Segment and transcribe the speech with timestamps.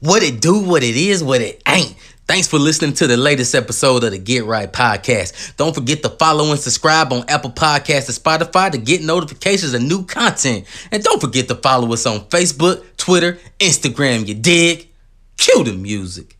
[0.00, 1.94] What it do, what it is, what it ain't.
[2.26, 5.56] Thanks for listening to the latest episode of the Get Right Podcast.
[5.56, 9.82] Don't forget to follow and subscribe on Apple Podcasts and Spotify to get notifications of
[9.82, 10.64] new content.
[10.90, 14.88] And don't forget to follow us on Facebook, Twitter, Instagram, you dig?
[15.36, 16.39] Cue the music.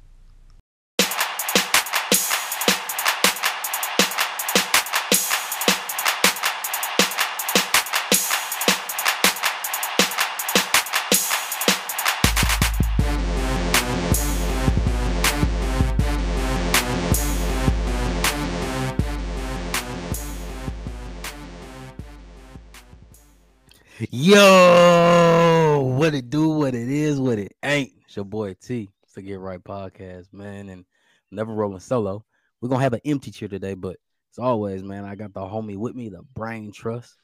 [24.13, 27.93] Yo, what it do, what it is, what it ain't.
[28.05, 28.91] It's your boy T.
[29.05, 30.85] It's the Get Right Podcast, man, and
[31.31, 32.25] never rolling solo.
[32.61, 33.99] We're gonna have an empty chair today, but
[34.33, 37.15] as always, man, I got the homie with me, the brain trust,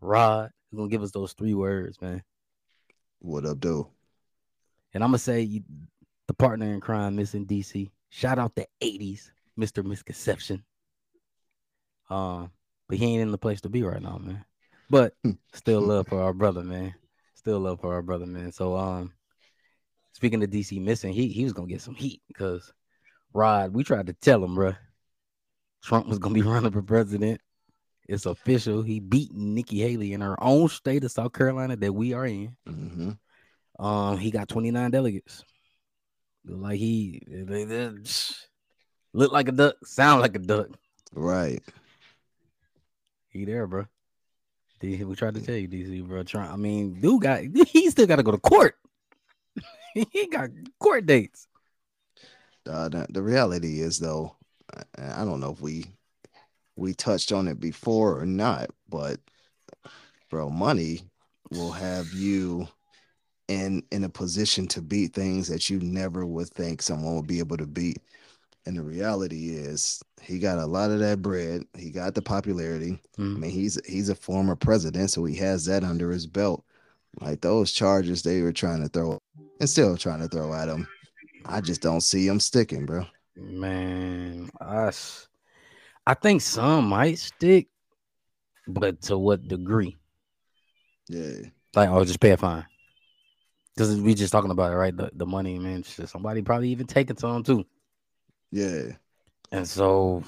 [0.00, 0.48] Rod.
[0.70, 2.22] He's gonna give us those three words, man.
[3.18, 3.84] What up, dude?
[4.94, 5.62] And I'm gonna say you,
[6.26, 7.90] the partner in crime, missing DC.
[8.08, 9.84] Shout out the 80s, Mr.
[9.84, 10.64] Misconception.
[12.08, 12.50] Um,
[12.88, 14.42] but he ain't in the place to be right now, man.
[14.90, 15.32] But Hmm.
[15.54, 16.94] still love for our brother, man.
[17.34, 18.52] Still love for our brother, man.
[18.52, 19.12] So um
[20.12, 22.72] speaking of DC missing, he he was gonna get some heat because
[23.32, 24.74] Rod, we tried to tell him, bro.
[25.82, 27.40] Trump was gonna be running for president.
[28.08, 28.82] It's official.
[28.82, 32.56] He beat Nikki Haley in her own state of South Carolina that we are in.
[32.66, 33.12] hmm
[33.78, 35.44] Um, he got 29 delegates.
[36.44, 37.22] Look Like he
[39.12, 40.68] look like a duck, sound like a duck.
[41.12, 41.62] Right.
[43.28, 43.86] He there, bro.
[44.80, 46.22] D- We tried to tell you, DC, bro.
[46.22, 48.76] Try, I mean, dude got he still got to go to court.
[49.94, 51.46] he got court dates.
[52.66, 54.36] Uh, the, the reality is, though,
[54.74, 55.86] I, I don't know if we
[56.76, 59.20] we touched on it before or not, but
[60.30, 61.02] bro, money
[61.50, 62.68] will have you
[63.48, 67.40] in in a position to beat things that you never would think someone would be
[67.40, 67.98] able to beat.
[68.66, 71.62] And the reality is, he got a lot of that bread.
[71.76, 73.00] He got the popularity.
[73.18, 73.38] I Mm.
[73.38, 76.64] mean, he's he's a former president, so he has that under his belt.
[77.20, 79.18] Like those charges they were trying to throw
[79.58, 80.86] and still trying to throw at him.
[81.46, 83.06] I just don't see him sticking, bro.
[83.36, 87.68] Man, i think some might stick,
[88.68, 89.96] but to what degree?
[91.08, 91.48] Yeah.
[91.74, 92.66] Like, oh, just pay a fine.
[93.74, 94.96] Because we just talking about it, right?
[94.96, 95.82] The, the money, man.
[95.82, 97.64] Shit, somebody probably even taking some too.
[98.50, 98.92] Yeah.
[99.52, 100.22] And so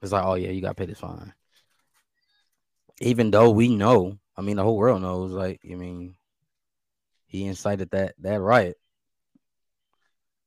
[0.00, 1.32] it's like, oh yeah, you gotta pay this fine.
[3.00, 6.14] Even though we know, I mean, the whole world knows, like, I mean,
[7.26, 8.78] he incited that that riot.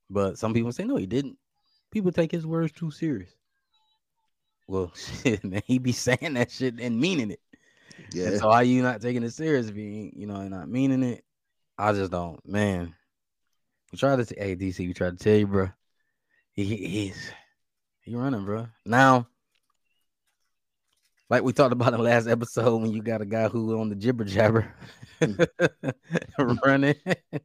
[0.10, 1.38] But some people say no, he didn't.
[1.92, 3.30] People take his words too serious.
[4.68, 4.92] Well,
[5.24, 7.40] shit, man, he be saying that shit and meaning it.
[8.12, 8.28] Yeah.
[8.28, 11.04] And so how you not taking it serious if you you know, and not meaning
[11.04, 11.24] it?
[11.78, 12.94] I just don't, man.
[13.92, 15.70] We tried to, t- hey DC, we tried to tell you, bro.
[16.56, 17.32] He, he- he's
[18.02, 18.68] he running, bro.
[18.86, 19.28] Now,
[21.30, 23.90] like we talked about in the last episode, when you got a guy who on
[23.90, 24.74] the jibber jabber
[26.38, 27.42] running, and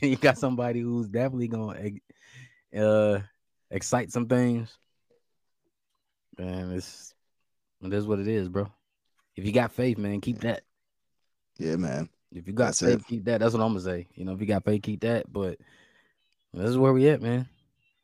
[0.00, 1.90] you got somebody who's definitely gonna
[2.76, 3.20] uh
[3.70, 4.76] excite some things.
[6.38, 7.14] Man, it's
[7.82, 8.70] it is what it is, bro.
[9.36, 10.62] If you got faith, man, keep that.
[11.58, 12.08] Yeah, man.
[12.32, 13.06] If you got That's faith, it.
[13.06, 13.40] keep that.
[13.40, 14.06] That's what I'm gonna say.
[14.14, 15.30] You know, if you got faith, keep that.
[15.32, 15.58] But
[16.52, 17.48] this is where we at, man.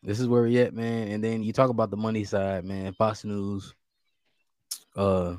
[0.02, 1.08] This is where we at, man.
[1.08, 2.92] And then you talk about the money side, man.
[2.94, 3.74] Fox News,
[4.96, 5.36] uh,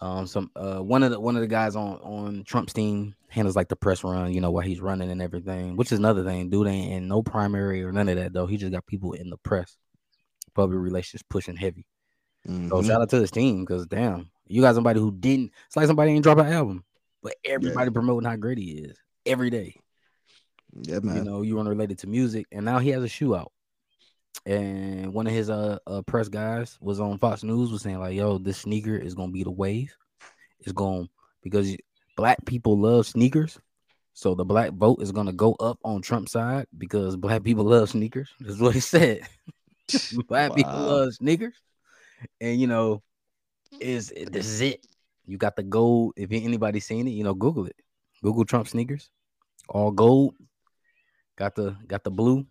[0.00, 3.56] um, some uh, one of the one of the guys on on Trump's team handles
[3.56, 5.76] like the press run, you know, while he's running and everything.
[5.76, 8.46] Which is another thing, dude ain't in no primary or none of that though.
[8.46, 9.76] He just got people in the press,
[10.54, 11.86] public relations pushing heavy.
[12.46, 12.86] So Mhm.
[12.86, 15.52] shout out to his team because damn, you got somebody who didn't.
[15.66, 16.84] It's like somebody ain't drop an album,
[17.22, 18.96] but everybody promoting how great he is
[19.26, 19.76] every day.
[20.74, 21.16] Yeah, man.
[21.16, 23.52] You know, you unrelated to music, and now he has a shoe out.
[24.46, 28.14] And one of his uh, uh press guys was on Fox News was saying like,
[28.14, 29.94] "Yo, this sneaker is gonna be the wave.
[30.60, 31.08] It's going
[31.42, 31.76] because
[32.16, 33.58] black people love sneakers."
[34.12, 37.90] So the black vote is gonna go up on Trump's side because black people love
[37.90, 38.28] sneakers.
[38.40, 39.22] Is what he said.
[40.28, 41.54] black people love sneakers,
[42.40, 43.02] and you know,
[43.80, 44.86] is this is it?
[45.26, 46.14] You got the gold.
[46.16, 47.76] If anybody seen it, you know, Google it.
[48.22, 49.10] Google Trump sneakers,
[49.68, 50.34] all gold.
[51.38, 52.44] Got the got the blue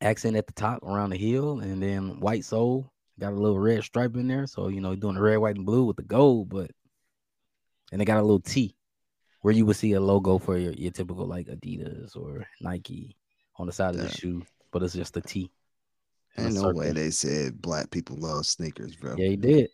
[0.00, 2.90] accent at the top around the heel, and then white sole.
[3.20, 5.66] Got a little red stripe in there, so you know, doing the red, white, and
[5.66, 6.48] blue with the gold.
[6.48, 6.70] But
[7.92, 8.74] and they got a little T
[9.42, 13.18] where you would see a logo for your, your typical like Adidas or Nike
[13.56, 14.42] on the side of the shoe,
[14.72, 15.52] but it's just a T.
[16.38, 19.14] and Ain't no way they said black people love sneakers, bro.
[19.18, 19.68] Yeah, he did.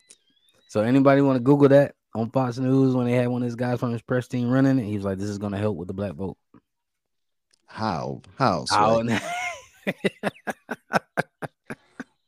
[0.66, 3.54] So anybody want to Google that on Fox News when they had one of these
[3.54, 4.84] guys from his press team running it?
[4.84, 6.36] He was like, "This is gonna help with the black vote."
[7.72, 8.20] How?
[8.36, 8.64] How?
[8.68, 9.00] How?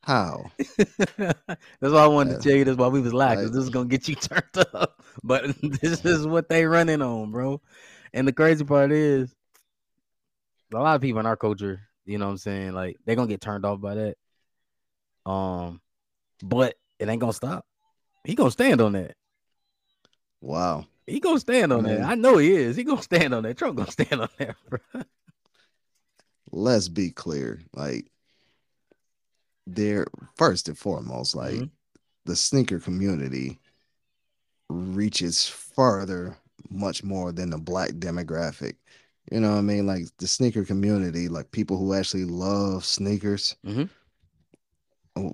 [0.05, 0.51] How?
[0.59, 1.39] That's
[1.81, 3.63] why I wanted Uh, to tell you this while we was live, 'cause like- this
[3.65, 5.01] is gonna get you turned up.
[5.23, 5.45] But
[5.81, 7.61] this is what they running on, bro.
[8.13, 9.35] And the crazy part is,
[10.73, 13.29] a lot of people in our culture, you know what I'm saying, like they're gonna
[13.29, 15.31] get turned off by that.
[15.31, 15.81] Um,
[16.43, 17.65] but it ain't gonna stop.
[18.25, 19.15] He gonna stand on that.
[20.41, 20.87] Wow.
[21.07, 22.01] He gonna stand on that.
[22.03, 22.75] I know he is.
[22.77, 23.57] He gonna stand on that.
[23.57, 25.03] Trump gonna stand on that, bro.
[26.53, 27.61] Let's be clear.
[27.75, 28.11] Like,
[29.67, 30.07] there
[30.37, 31.71] first and foremost, like Mhm.
[32.25, 33.61] the sneaker community
[34.69, 36.37] reaches farther,
[36.71, 38.77] much more than the black demographic.
[39.31, 39.87] You know what I mean?
[39.87, 43.57] Like the sneaker community, like people who actually love sneakers.
[43.65, 43.89] Mhm.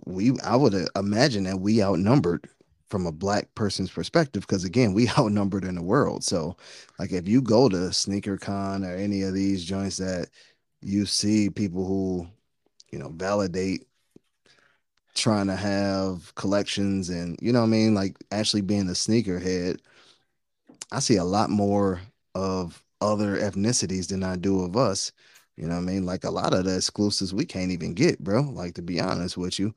[0.05, 2.49] We, I would imagine that we outnumbered
[2.89, 6.25] from a black person's perspective because again, we outnumbered in the world.
[6.25, 6.57] So,
[6.99, 10.29] like, if you go to Sneaker Con or any of these joints that
[10.81, 12.27] you see people who,
[12.91, 13.87] you know, validate
[15.15, 19.81] trying to have collections and you know what I mean, like actually being a sneakerhead,
[20.93, 22.01] I see a lot more
[22.35, 25.13] of other ethnicities than I do of us.
[25.57, 26.07] You know what I mean?
[26.07, 28.43] Like a lot of the exclusives we can't even get, bro.
[28.43, 29.75] Like to be honest with you.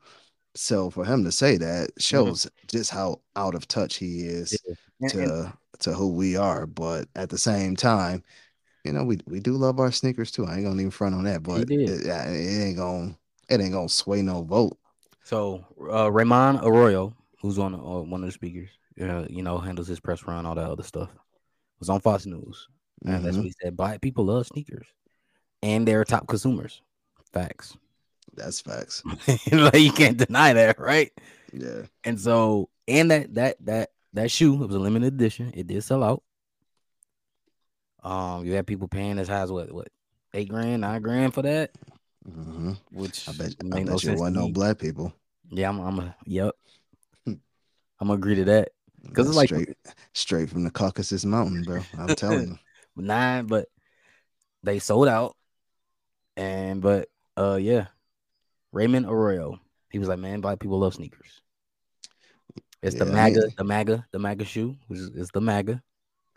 [0.54, 2.00] So for him to say that mm-hmm.
[2.00, 4.58] shows just how out of touch he is
[5.02, 6.68] and- to to who we are.
[6.68, 8.24] But at the same time,
[8.84, 10.46] you know, we we do love our sneakers too.
[10.46, 13.16] I ain't gonna even front on that, but it, uh, it ain't gonna
[13.50, 14.78] it ain't gonna sway no vote.
[15.24, 18.70] So uh Raymond Arroyo, who's on uh, one of the speakers,
[19.00, 21.10] uh, you know, handles his press run, all that other stuff,
[21.80, 22.68] was on Fox News,
[23.06, 23.40] and that's Mhm.
[23.40, 23.78] what he said.
[23.78, 24.88] Black people love sneakers,
[25.62, 26.82] and they're top consumers.
[27.34, 27.78] Facts.
[28.36, 29.04] That's facts.
[29.52, 31.12] like you can't deny that, right?
[31.54, 31.84] Yeah.
[32.04, 35.52] And so, and that that that that shoe it was a limited edition.
[35.54, 36.24] It did sell out.
[38.04, 39.88] Um, you had people paying as high as what what
[40.34, 41.72] eight grand, nine grand for that,
[42.26, 45.14] hmm which I bet I made no bet you wasn't no black people.
[45.50, 45.80] Yeah, I'm.
[45.80, 46.56] I'm a yep.
[47.26, 47.34] Hmm.
[48.00, 48.70] I'm gonna agree to that
[49.04, 49.70] because it's like- straight
[50.14, 51.82] straight from the Caucasus Mountain, bro.
[51.98, 52.60] I'm telling you.
[52.96, 53.68] nine, but
[54.64, 55.36] they sold out.
[56.38, 57.88] And but uh yeah,
[58.72, 59.60] Raymond Arroyo,
[59.92, 61.42] he was like, man, black people love sneakers.
[62.82, 65.84] It's the Yeah, I MAGA, mean- the MAGA, the MAGA shoe, which is the MAGA.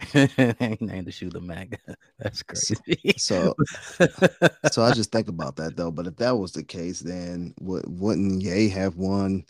[0.13, 1.79] he named the shoe the MAGA.
[2.19, 2.77] That's crazy.
[3.19, 3.55] So
[4.73, 5.91] so I just think about that though.
[5.91, 9.45] But if that was the case, then would wouldn't Ye have won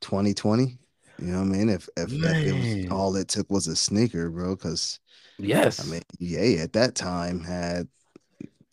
[0.00, 0.78] 2020?
[1.18, 1.68] You know what I mean?
[1.68, 5.00] If if, if it was all it took was a sneaker, bro, because
[5.38, 5.86] yes.
[5.86, 7.88] I mean, Ye at that time had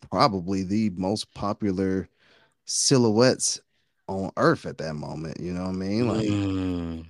[0.10, 2.08] probably the most popular
[2.66, 3.60] silhouettes
[4.08, 5.40] on earth at that moment.
[5.40, 6.08] You know what I mean?
[6.08, 7.06] Like Mm.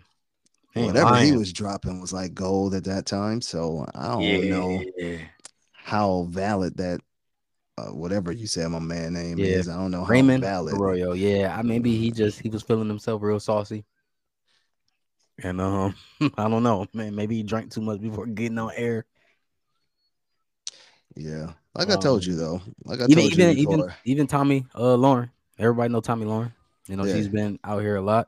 [0.86, 3.42] Whatever he was dropping was like gold at that time.
[3.42, 4.84] So I don't know
[5.74, 7.02] how valid that
[7.78, 9.46] uh, whatever you said my man name Yeah.
[9.46, 9.70] is.
[9.70, 10.76] I don't know how Raymond valid.
[10.76, 11.14] Arroyo.
[11.14, 13.86] Yeah, I maybe he just he was feeling himself real saucy.
[15.44, 15.96] And um,
[16.38, 17.16] I don't know, man.
[17.16, 19.06] Maybe he drank too much before getting on air.
[21.16, 21.54] Yeah.
[21.76, 22.62] Like I told Um, you though.
[22.86, 23.74] Like I even told you even before.
[23.74, 25.30] even even Tommy uh Lauren.
[25.60, 26.52] Everybody know Tomi Lahren.
[26.88, 27.14] You know, Yeah.
[27.16, 28.28] she's been out here a lot,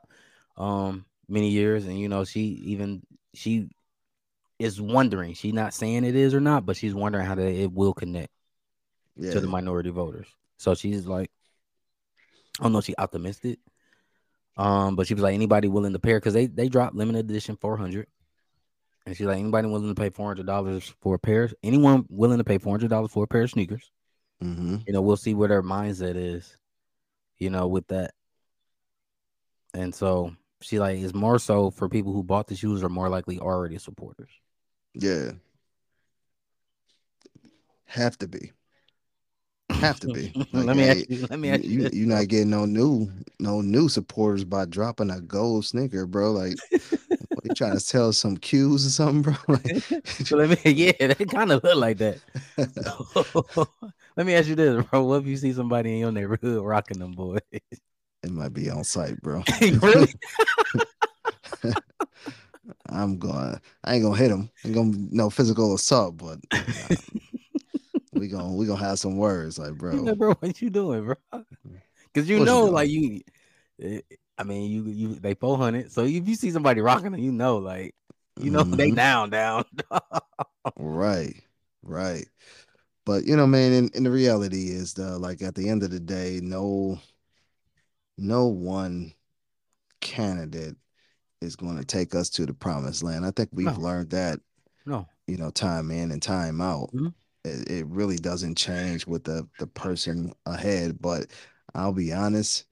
[0.56, 3.02] um, many years, and you know, she even
[3.34, 3.70] she
[4.58, 5.34] is wondering.
[5.34, 8.30] She's not saying it is or not, but she's wondering how that it will connect
[9.16, 9.32] yeah.
[9.32, 10.26] to the minority voters.
[10.58, 11.30] So she's like,
[12.58, 13.58] I don't know, she optimistic.
[14.56, 17.56] Um, but she was like, anybody willing to pair because they they dropped limited edition
[17.56, 18.06] 400.
[19.06, 21.50] And she's like, anybody willing to pay four hundred dollars for a pair?
[21.62, 23.90] Anyone willing to pay four hundred dollars for a pair of sneakers?
[24.40, 26.56] hmm You know, we'll see where their mindset is.
[27.38, 28.12] You know, with that.
[29.72, 33.08] And so she like is more so for people who bought the shoes are more
[33.08, 34.30] likely already supporters.
[34.94, 35.32] Yeah.
[37.86, 38.52] Have to be.
[39.70, 40.32] Have to be.
[40.52, 41.26] let me hey, ask you.
[41.28, 41.88] Let me ask you.
[41.92, 42.16] you, bro.
[42.16, 46.32] not getting no new no new supporters by dropping a gold sneaker, bro.
[46.32, 49.34] Like what, you trying to tell some cues or something, bro?
[49.48, 52.20] Like, So let me, yeah, they kind of look like that.
[54.16, 55.04] let me ask you this, bro.
[55.04, 57.40] What if you see somebody in your neighborhood rocking them, boys?
[58.22, 59.42] It might be on site, bro.
[59.82, 60.14] really?
[62.88, 63.58] I'm going.
[63.84, 64.50] I ain't gonna hit him.
[64.64, 66.94] Ain't gonna no physical assault, but uh,
[68.12, 69.96] we gonna we gonna have some words, like bro.
[69.96, 71.44] Like, bro, what you doing, bro?
[72.12, 72.72] Because you What know, doing?
[72.72, 73.20] like you,
[73.82, 74.00] eh,
[74.38, 75.92] I mean, you you they four hundred.
[75.92, 77.94] So if you see somebody rocking them, you know, like
[78.40, 78.96] you know they Mhm.
[78.96, 79.64] down down.
[80.76, 81.34] Right,
[81.82, 82.26] right.
[83.04, 85.90] But you know, man, and, and the reality is the like at the end of
[85.90, 86.98] the day, no
[88.20, 89.12] no one
[90.00, 90.76] candidate
[91.40, 93.24] is going to take us to the promised land.
[93.24, 93.80] I think we've No.
[93.80, 94.40] learned that,
[94.84, 96.90] no, you know, time in and time out.
[96.92, 97.14] Mhm.
[97.44, 101.00] it, it really doesn't change with the the person ahead.
[101.00, 101.30] But
[101.74, 102.66] I'll be honest,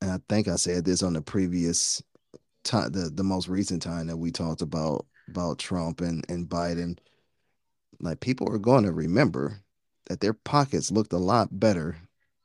[0.00, 2.02] and I think I said this on the previous
[2.64, 6.98] time, the the most recent time that we talked about about Trump and and Biden.
[8.00, 9.60] Like people are going to remember
[10.06, 11.96] that their pockets looked a lot better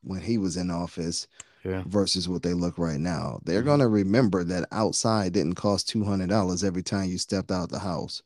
[0.04, 1.28] when he was in office
[1.64, 1.84] Yeah.
[1.86, 3.40] versus what they look right now.
[3.44, 3.66] They're Mhm.
[3.66, 8.22] going to remember that outside didn't cost $200 every time you stepped out the house.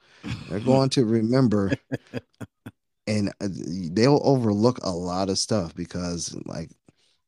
[0.50, 1.72] They're going to remember
[3.08, 6.72] and uh, they'll overlook a lot of stuff because like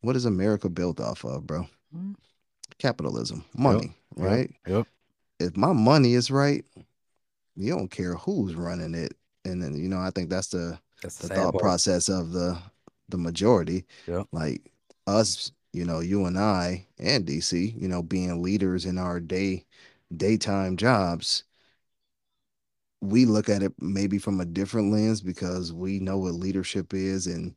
[0.02, 1.68] what is America built off of, bro?
[1.96, 2.16] Mhm.
[2.78, 4.52] Capitalism, money, Yep, right?
[4.68, 4.88] Yep.
[5.40, 6.64] If my money is right,
[7.56, 9.14] you don't care who's running it.
[9.46, 11.62] And then, you know, I think that's the That's the the thought part.
[11.64, 12.58] process of the
[13.10, 13.86] the majority.
[14.08, 14.28] Yep.
[14.32, 14.72] Like
[15.08, 19.66] us, you know, you and I and DC, you know, being leaders in our day
[20.16, 21.44] daytime jobs,
[23.02, 27.28] we look at it maybe from a different lens because we know what leadership is
[27.28, 27.56] and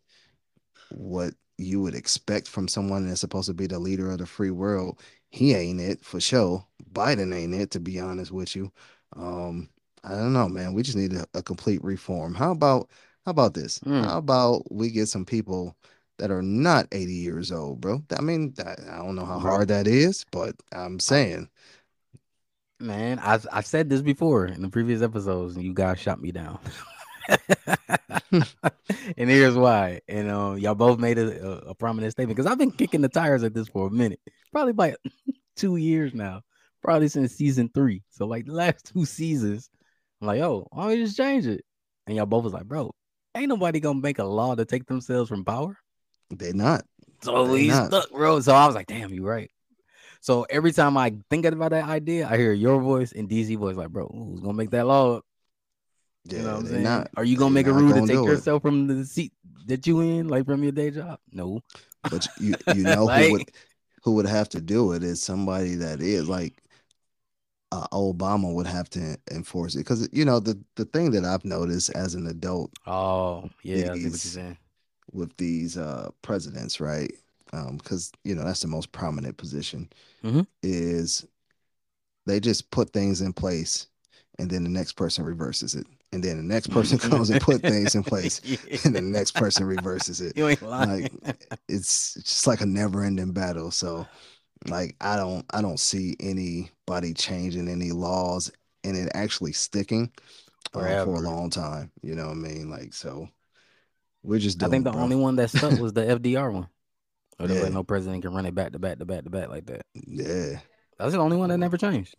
[0.91, 4.51] what you would expect from someone that's supposed to be the leader of the free
[4.51, 5.01] world.
[5.31, 6.67] He ain't it for sure.
[6.93, 8.71] Biden ain't it, to be honest with you.
[9.17, 9.69] Um,
[10.05, 10.75] I don't know, man.
[10.75, 12.35] We just need a, a complete reform.
[12.35, 12.89] How about
[13.25, 13.79] how about this?
[13.81, 14.05] Mm.
[14.05, 15.77] How about we get some people
[16.19, 18.03] that are not 80 years old, bro?
[18.17, 21.49] I mean, I, I don't know how hard that is, but I'm saying
[22.83, 26.33] Man, I I said this before in the previous episodes, and you guys shot me
[26.33, 26.59] down.
[28.33, 30.01] and here's why.
[30.09, 33.09] And uh, y'all both made a, a, a prominent statement because I've been kicking the
[33.09, 34.19] tires at this for a minute,
[34.51, 34.97] probably by
[35.57, 36.43] two years now,
[36.83, 38.03] probably since season three.
[38.11, 39.71] So like the last two seasons,
[40.21, 41.65] I'm like, oh, why don't we just change it?
[42.09, 42.93] And y'all both was like, bro,
[43.37, 45.79] ain't nobody gonna make a law to take themselves from power.
[46.39, 46.85] They're not.
[47.23, 47.87] So They he's not.
[47.89, 48.41] stuck, bro.
[48.41, 49.51] So I was like, damn, you're right.
[50.21, 53.77] So every time I think about that idea, I hear your voice and DC voice,
[53.77, 55.21] like, bro, who's gonna make that law?
[56.25, 56.83] Yeah, You know what I'm saying?
[56.85, 57.11] not.
[57.17, 58.31] Are you gonna make a rule to take do it.
[58.31, 59.33] yourself from the seat
[59.67, 61.19] that you in, like from your day job?
[61.33, 61.61] No.
[62.11, 63.51] But you you know Like- who would
[64.05, 66.61] who would have to do it is somebody that is like
[67.73, 71.45] uh, Obama would have to enforce it because you know the the thing that I've
[71.45, 74.59] noticed as an adult Oh, yeah, I see what you're These- saying.
[75.13, 77.13] With these uh presidents, right?
[77.53, 79.91] Um, because you know that's the most prominent position
[80.25, 80.47] Mhm.
[80.63, 81.27] is
[82.27, 83.87] they just put things in place
[84.39, 85.87] and then the next person reverses it.
[86.13, 88.41] And then the next person comes and put things in place
[88.85, 90.35] and the next person reverses it.
[90.37, 91.09] You ain't lying.
[91.69, 93.71] It's just like a never ending battle.
[93.71, 94.07] So
[94.67, 98.51] like I don't I don't see anybody changing any laws
[98.85, 100.13] and it actually sticking
[100.75, 101.91] uh, for a long time.
[102.03, 102.71] You know what I mean?
[102.71, 103.29] Like so
[104.23, 105.01] we're just I think the bro.
[105.01, 106.69] only one that stuck was the FDR one.
[107.41, 107.69] Or Yeah.
[107.69, 109.83] no president can run it back to back to back to back like that.
[109.95, 110.61] Yeah.
[110.99, 112.15] That's the only one that never changed.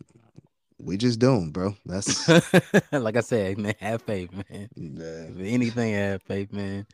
[0.78, 1.74] We just doomed, bro.
[1.86, 2.28] That's
[2.92, 4.68] like I said, man, have faith, man.
[4.74, 5.28] yeah.
[5.30, 6.86] If anything, have faith, man.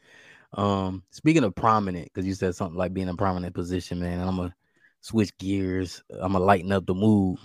[0.53, 4.21] Um, speaking of prominent, because you said something like being in a prominent position, man.
[4.21, 4.55] I'm gonna
[5.01, 6.03] switch gears.
[6.13, 7.39] I'm gonna lighten up the mood.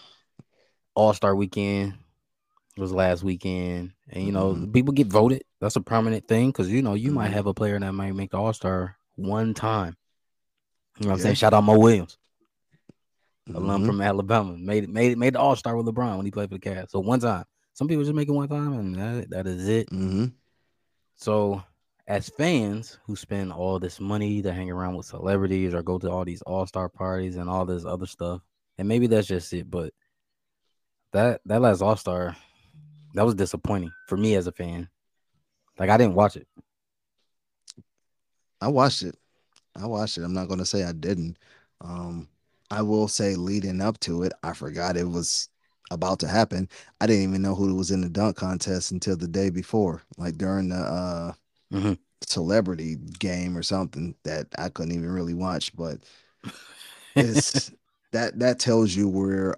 [0.94, 1.94] All Star Weekend
[2.78, 4.74] was last weekend, and you know Mhm.
[4.74, 5.44] people get voted.
[5.62, 7.34] That's a prominent thing because you know you might Mhm.
[7.34, 9.96] have a player that might make the All Star one time.
[11.00, 11.36] You know what I'm saying?
[11.36, 12.18] Shout out Mo Williams,
[13.54, 13.86] alum Mhm.
[13.86, 16.50] from Alabama, made it made it made the All Star with LeBron when he played
[16.50, 16.90] for the Cavs.
[16.90, 19.90] So one time, some people just make it one time, and that, that is it.
[19.90, 20.34] Mhm.
[21.18, 21.64] So,
[22.08, 26.10] as fans who spend all this money to hang around with celebrities or go to
[26.12, 28.42] all these all star parties and all this other stuff,
[28.78, 29.94] and maybe that's just it, but
[31.14, 32.36] that that last all star,
[33.16, 34.90] that was disappointing for me as a fan.
[35.80, 36.48] Like I didn't watch it.
[38.62, 39.16] I watched it.
[39.76, 40.24] I watched it.
[40.24, 41.38] I'm not gonna say I didn't.
[41.82, 42.30] Um,
[42.72, 45.50] I will say leading up to it, I forgot it was
[45.92, 46.70] about to happen.
[47.02, 50.38] I didn't even know who was in the dunk contest until the day before, like
[50.38, 51.34] during the uh
[51.74, 52.00] Mhm.
[52.24, 55.76] celebrity game or something that I couldn't even really watch.
[55.76, 56.02] But
[57.16, 57.72] it's
[58.12, 59.56] that that tells you where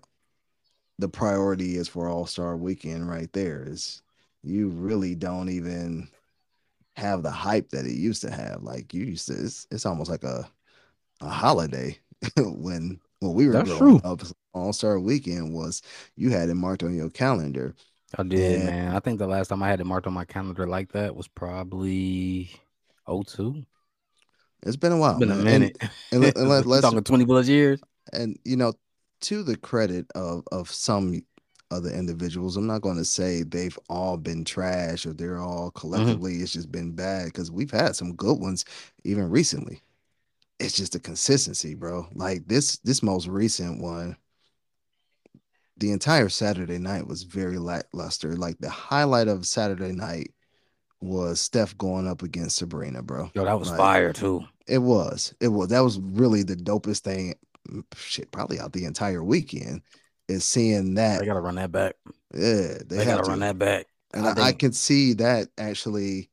[1.00, 3.64] the priority is for All Star Weekend right there.
[3.68, 4.02] Is
[4.44, 6.08] you really don't even
[6.96, 8.64] have the hype that it used to have.
[8.64, 10.50] Like you used to, it's, it's almost like a
[11.22, 11.98] a holiday
[12.38, 14.10] when when we were That's growing true.
[14.12, 14.22] up.
[14.54, 15.82] All Star Weekend was
[16.16, 17.76] you had it marked on your calendar.
[18.18, 18.96] I did, And- man.
[18.96, 21.28] I think the last time I had it marked on my calendar like that was
[21.28, 22.50] probably
[23.08, 23.66] 02.
[24.64, 25.20] It's been a while.
[25.20, 25.44] Been a man.
[25.46, 25.78] minute.
[26.12, 27.80] and let- and let- let's- talking 20 plus years.
[28.14, 28.74] and you know
[29.22, 31.22] to the credit of of some
[31.70, 35.80] other individuals i'm not going to say they've all been trash or they're all mm-hmm.
[35.80, 38.64] collectively it's just been bad because we've had some good ones
[39.04, 39.82] even recently
[40.60, 44.16] it's just the consistency bro like this this most recent one
[45.78, 50.32] the entire saturday night was very lackluster like the highlight of saturday night
[51.02, 53.30] was Steph going up against Sabrina, bro.
[53.34, 54.44] Yo, that was Like, fire too.
[54.68, 55.34] It was.
[55.40, 55.70] It was.
[55.70, 57.36] That was really the dopest thing.
[57.96, 59.82] Shit, probably out the entire weekend
[60.28, 61.20] is seeing that.
[61.20, 61.96] They gotta run that back.
[62.34, 63.88] yeah, They, they, gotta run that back.
[64.14, 66.30] and I I, I can see that actually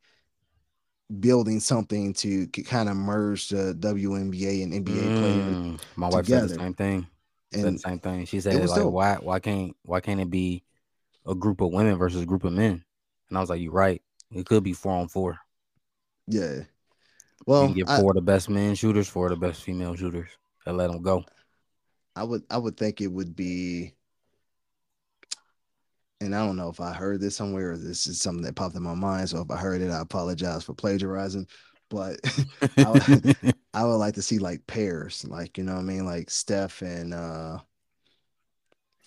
[1.21, 5.57] building something to kind of merge the WNBA and NBA players.
[5.57, 7.07] Mm, my wife said the same thing.
[7.53, 8.27] Said the same thing.
[8.27, 8.93] She said like, dope.
[8.93, 10.65] why why can't why can't it be
[11.27, 12.85] a group of women versus a group of men?
[13.29, 14.03] And I was like, you're right.
[14.33, 15.39] It could be four on four.
[16.27, 16.67] yeah, you
[17.47, 19.95] well, can get I, four of the best men shooters, four of the best female
[19.95, 20.31] shooters,
[20.67, 21.25] and let them go.
[22.17, 23.95] I would I would think it would be.
[26.21, 28.77] And I don't know if I heard this somewhere or this is something that popped
[28.77, 29.29] in my mind.
[29.29, 31.47] So if I heard it, I apologize for plagiarizing.
[31.91, 32.21] But
[32.79, 33.37] I would,
[33.75, 36.83] I would like to see like pairs, like you know what I mean, like Steph
[36.83, 37.59] and uh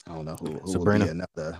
[0.07, 1.05] I don't know who, who Sabrina.
[1.05, 1.59] would be another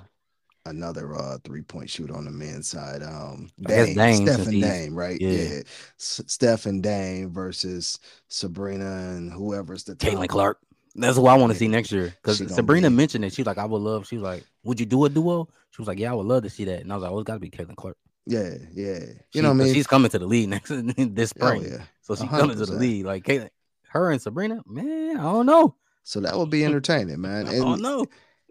[0.70, 3.02] another uh three point shooter on the men's side.
[3.04, 5.20] Um Dame, Dame, Steph and Dame, right?
[5.22, 5.30] yeah.
[5.30, 5.60] Yeah.
[6.00, 9.96] S- Steph and Dame versus Sabrina and whoever's the.
[9.96, 10.60] Caitlin Clark.
[10.96, 11.60] That's what I want to Yeah.
[11.60, 12.14] see next year.
[12.22, 13.32] Because Sabrina be- mentioned it.
[13.34, 14.08] She's like, I would love.
[14.08, 15.48] She was like, Would you do a duo?
[15.72, 16.82] She was like, Yeah, I would love to see that.
[16.82, 17.98] And I was like, Oh, it's got to be Caitlin Clark.
[18.26, 19.00] Yeah, yeah.
[19.00, 19.74] She- You know what I mean?
[19.74, 21.64] She's coming to the league next this Oh spring.
[21.64, 21.84] yeah.
[22.02, 23.06] So she's A hundred coming to the league.
[23.06, 23.50] Like Caitlin,
[23.90, 25.76] her and Sabrina, man, I don't know.
[26.04, 27.48] So that would be entertaining, man.
[27.48, 28.06] I don't know.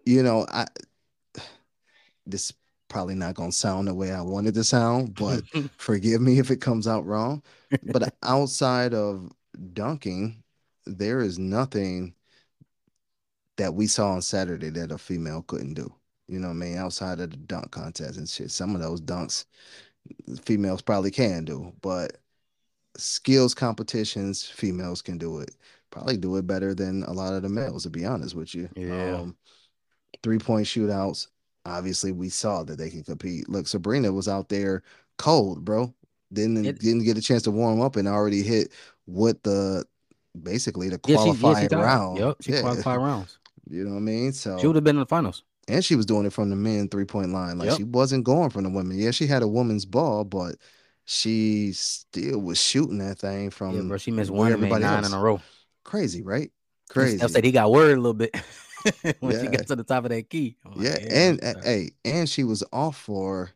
[0.05, 0.67] you know, I
[2.29, 2.53] this
[2.89, 5.43] probably not gonna sound the way I wanted to sound, but
[5.77, 7.43] forgive me if it comes out wrong.
[7.83, 9.31] But outside of
[9.73, 10.43] dunking,
[10.85, 12.13] there is nothing
[13.57, 15.91] that we saw on Saturday that a female couldn't do.
[16.27, 16.77] You know what I mean?
[16.77, 18.51] Outside of the dunk contest and shit.
[18.51, 19.45] Some of those dunks
[20.43, 22.17] females probably can do, but
[22.97, 25.55] skills competitions, females can do it.
[25.89, 28.69] Probably do it better than a lot of the males, to be honest with you.
[28.75, 29.15] Yeah.
[29.15, 29.37] Um,
[30.21, 31.27] three point shootouts.
[31.67, 33.47] Obviously, we saw that they can compete.
[33.49, 34.83] Look, Sabrina was out there
[35.17, 35.93] cold, bro.
[36.33, 38.71] Didn't It- didn't get a chance to warm up and already hit
[39.05, 39.85] what the
[40.43, 42.17] basically the yeah, she, yeah, she round.
[42.19, 42.61] Yep, she Yeah.
[42.61, 43.37] qualified rounds.
[43.69, 44.31] You know what I mean?
[44.31, 45.43] So She would have been in the finals.
[45.67, 47.57] and she was doing it from the men three point line.
[47.57, 47.77] Like Yep.
[47.77, 48.97] she wasn't going from the women.
[48.97, 50.55] Yeah, she had a woman's ball, but
[51.03, 53.97] she still was shooting that thing from Yeah, bro.
[53.97, 55.07] She missed one everybody nine else.
[55.07, 55.41] in a row.
[55.83, 56.49] crazy, right?
[56.89, 57.17] Crazy.
[57.17, 58.33] Steph said he got worried a little bit
[59.19, 59.51] when she Yeah.
[59.57, 60.57] got to the top of that key.
[60.65, 63.51] Like, yeah, and uh, hey, and she was off for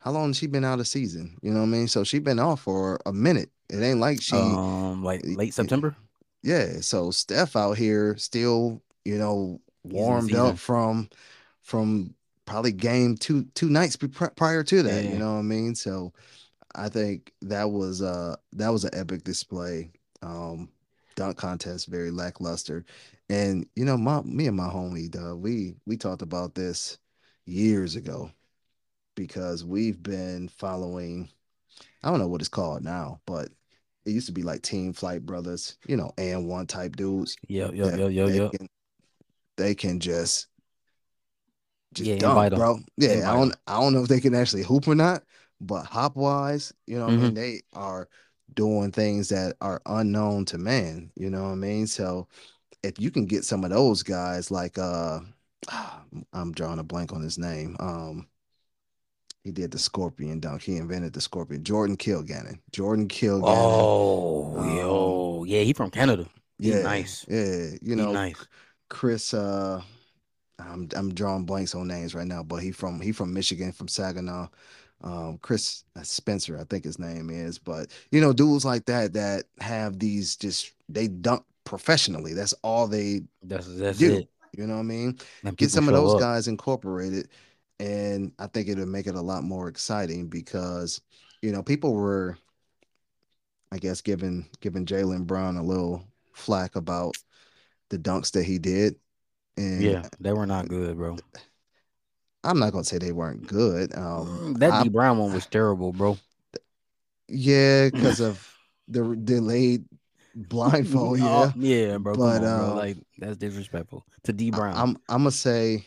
[0.00, 0.28] how long?
[0.28, 1.36] has She been out of season.
[1.42, 1.88] You know what I mean?
[1.88, 3.50] So she been off for a minute.
[3.68, 5.94] It ain't like she, um, like late September.
[6.42, 6.80] yeah.
[6.80, 11.08] So Steph out here still, you know, warmed up from
[11.62, 12.14] from
[12.46, 13.96] probably game two two nights
[14.36, 15.04] prior to that.
[15.04, 15.12] Yeah.
[15.12, 15.74] You know what I mean?
[15.74, 16.12] So
[16.74, 19.90] I think that was uh that was an epic display.
[20.22, 20.68] Um,
[21.16, 22.84] dunk contest very lackluster,
[23.30, 26.98] and you know my me and my homie, uh, we we talked about this
[27.46, 28.30] years ago
[29.14, 31.30] because we've been following.
[32.02, 33.48] I don't know what it's called now, but
[34.04, 37.36] it used to be like Team Flight Brothers, you know, and one type dudes.
[37.48, 38.40] Yo, yo, that yo, yo, they.
[38.50, 38.68] Can,
[39.56, 40.48] they can just
[41.92, 42.80] just Yeah, dunk, bro.
[42.96, 45.22] Yeah, Invite I don't I don't know if they can actually hoop or not,
[45.60, 47.24] but hop wise, you know what I Mm-hmm.
[47.24, 47.34] mean?
[47.34, 48.08] They are
[48.54, 51.86] doing things that are unknown to man, you know what I mean?
[51.86, 52.28] So
[52.82, 55.20] if you can get some of those guys like uh
[56.32, 57.76] I'm drawing a blank on his name.
[57.80, 58.28] Um
[59.44, 60.62] he did the scorpion dunk.
[60.62, 61.64] He invented the scorpion.
[61.64, 62.58] Jordan Kilganon.
[62.72, 63.42] Jordan Kilganon.
[63.46, 66.26] Oh, Um, yo, yeah, he from Canada.
[66.58, 67.24] He yeah, nice.
[67.28, 68.46] Yeah, you know, nice.
[68.88, 69.82] Chris uh
[70.58, 73.88] I'm I'm drawing blanks on names right now, but he from he from Michigan, from
[73.88, 74.48] Saginaw.
[75.02, 79.44] Um Chris Spencer, I think his name is, but you know, dudes like that that
[79.60, 82.34] have these just they dunk professionally.
[82.34, 84.06] That's all they That's that's do.
[84.06, 84.28] it.
[84.56, 85.18] You know what I mean?
[85.44, 86.20] And Get some of those up.
[86.20, 87.28] guys incorporated,
[87.78, 91.00] and I think it'll make it a lot more exciting because
[91.42, 92.36] you know people were,
[93.72, 97.16] I guess, giving giving Jaylen Brown a little flack about
[97.90, 98.96] the dunks that he did,
[99.56, 101.18] and Yeah, they were not good, bro.
[102.44, 103.94] I'm not gonna say they weren't good.
[103.96, 106.16] Um, Mm, that Dee Brown one was terrible, bro.
[107.28, 108.46] yeah, because of
[108.88, 109.84] the delayed
[110.34, 111.18] blindfold.
[111.18, 112.14] Yeah, Oh, yeah, bro.
[112.14, 112.70] But, on, bro.
[112.70, 114.74] um, Like that's disrespectful to Dee Brown.
[114.76, 115.86] I'm I'm gonna say.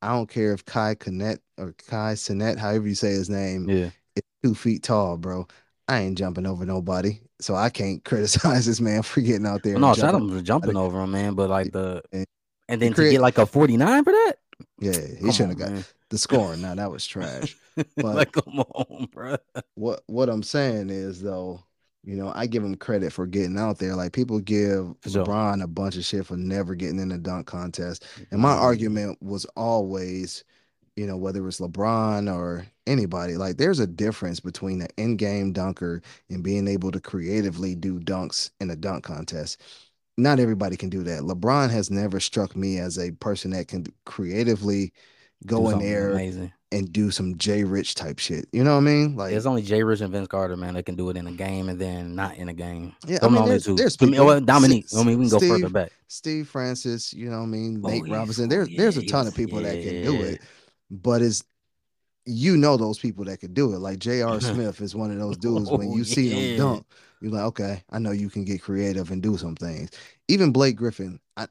[0.00, 3.90] I don't care if Kai Connect or Kai Sinet, however you say his name, yeah,
[4.16, 5.46] is two feet tall, bro.
[5.86, 9.78] I ain't jumping over nobody, so I can't criticize this man for getting out there.
[9.78, 10.28] no, and shot jumping.
[10.28, 11.34] him was jumping over him, man.
[11.34, 12.26] But like the And-
[12.68, 14.34] and then to get like a 49 for that,
[14.80, 16.62] Yeah, he shouldn't have got the scoring.
[16.62, 17.56] Now that was trash.
[17.96, 19.36] But- like, come on, bro.
[19.74, 21.60] what what I'm saying is though,
[22.04, 23.94] you know, I give him credit for getting out there.
[23.94, 25.28] Like people give sure.
[25.28, 28.04] LeBron a bunch of shit for never getting in the dunk contest.
[28.30, 28.54] And my Mm-hmm.
[28.54, 30.44] argument was always
[30.96, 36.02] you know, whether it's LeBron or anybody, like there's a difference between an in-game dunker
[36.30, 39.60] and being able to creatively do dunks in a dunk contest.
[40.18, 41.22] Not everybody can do that.
[41.22, 44.92] LeBron has never struck me as a person that can creatively
[45.46, 46.52] go in there amazing.
[46.72, 48.48] And do some Jay Rich type shit.
[48.52, 49.14] You know what I mean?
[49.14, 51.32] Like it's only Jay Rich and Vince Carter, man, that can do it in a
[51.32, 52.94] game and then not in a game.
[53.06, 54.86] Yeah, I mean, there's, there's people, well, Dominique.
[54.96, 55.92] I mean, we can Steve, go further back.
[56.08, 57.82] Steve Francis, you know what I mean?
[57.84, 58.48] Oh, Nate Robinson.
[58.48, 59.74] There's yeah, there's a ton of people yeah.
[59.74, 60.40] that can do it
[60.92, 61.42] but it's
[62.24, 63.78] you know those people that could do it.
[63.78, 64.40] Like J.R.
[64.40, 65.70] Smith is one of those dudes.
[65.70, 66.86] When you oh, see him dunk,
[67.20, 69.90] you're like, okay, I know you can get creative and do some things.
[70.28, 71.46] Even Blake Griffin, I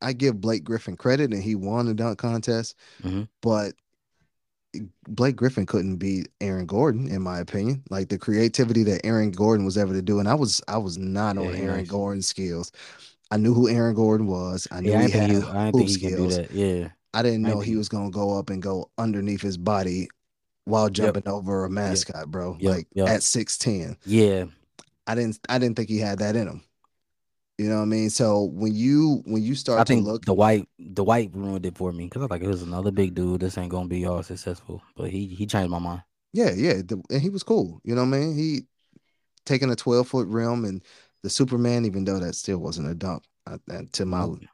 [0.00, 3.22] I give Blake Griffin credit, and he won the dunk contest, mm-hmm.
[3.40, 3.72] but
[5.08, 7.82] Blake Griffin couldn't beat Aaron Gordon, in my opinion.
[7.90, 10.98] Like the creativity that Aaron Gordon was able to do, and I was I was
[10.98, 11.88] not yeah, on Aaron nice.
[11.88, 12.72] Gordon's skills.
[13.30, 14.68] I knew who Aaron Gordon was.
[14.70, 16.38] I knew yeah, he I had he, I hoop skills.
[16.50, 20.08] Yeah, I didn't know he was gonna go up and go underneath his body
[20.64, 21.34] while jumping yep.
[21.34, 22.28] over a mascot, yep.
[22.28, 22.56] bro.
[22.60, 22.74] Yep.
[22.74, 23.96] Like at six ten.
[24.06, 24.44] Yeah.
[25.06, 26.62] I didn't I didn't think he had that in him.
[27.58, 28.10] You know what I mean?
[28.10, 31.76] So when you when you start I think look the white the white ruined it
[31.76, 33.40] for me because I was like it was another big dude.
[33.40, 34.82] This ain't gonna be all successful.
[34.96, 36.02] But he he changed my mind.
[36.32, 36.74] Yeah, yeah.
[36.74, 37.80] The, and he was cool.
[37.84, 38.36] You know what I mean?
[38.36, 38.62] He
[39.44, 40.82] taking a 12 foot rim and
[41.22, 43.24] the Superman, even though that still wasn't a dunk.
[43.46, 43.58] I,
[43.92, 44.44] to my mm-hmm.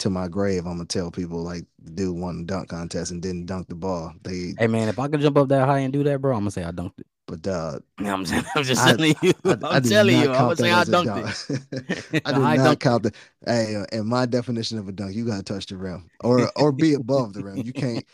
[0.00, 3.68] to my grave, I'm gonna tell people like dude won dunk contest and didn't dunk
[3.68, 4.12] the ball.
[4.24, 6.40] They hey man, if I could jump up that high and do that, bro, I'm
[6.40, 7.06] gonna say I dunked it.
[7.28, 10.56] But uh, I'm, just, I'm just I, telling you, I, I'm I telling you, I'm
[10.56, 12.22] gonna I dunked it.
[12.24, 13.12] I do not count the.
[13.44, 16.94] Hey, in my definition of a dunk, you gotta touch the rim or or be
[16.94, 17.58] above the rim.
[17.58, 18.04] You can't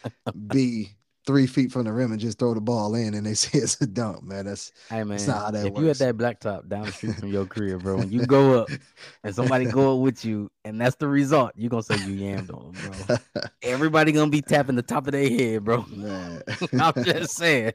[0.48, 0.96] be
[1.26, 3.80] three feet from the rim and just throw the ball in and they say it's
[3.80, 4.46] a dunk, man.
[4.46, 5.08] That's hey man.
[5.08, 5.82] That's not how that if works.
[5.82, 8.68] you at that blacktop down the street from your career, bro, when you go up
[9.22, 12.52] and somebody go up with you and that's the result, you're gonna say you yammed
[12.52, 13.42] on them, bro.
[13.62, 15.84] Everybody gonna be tapping the top of their head, bro.
[16.78, 17.72] I'm just saying.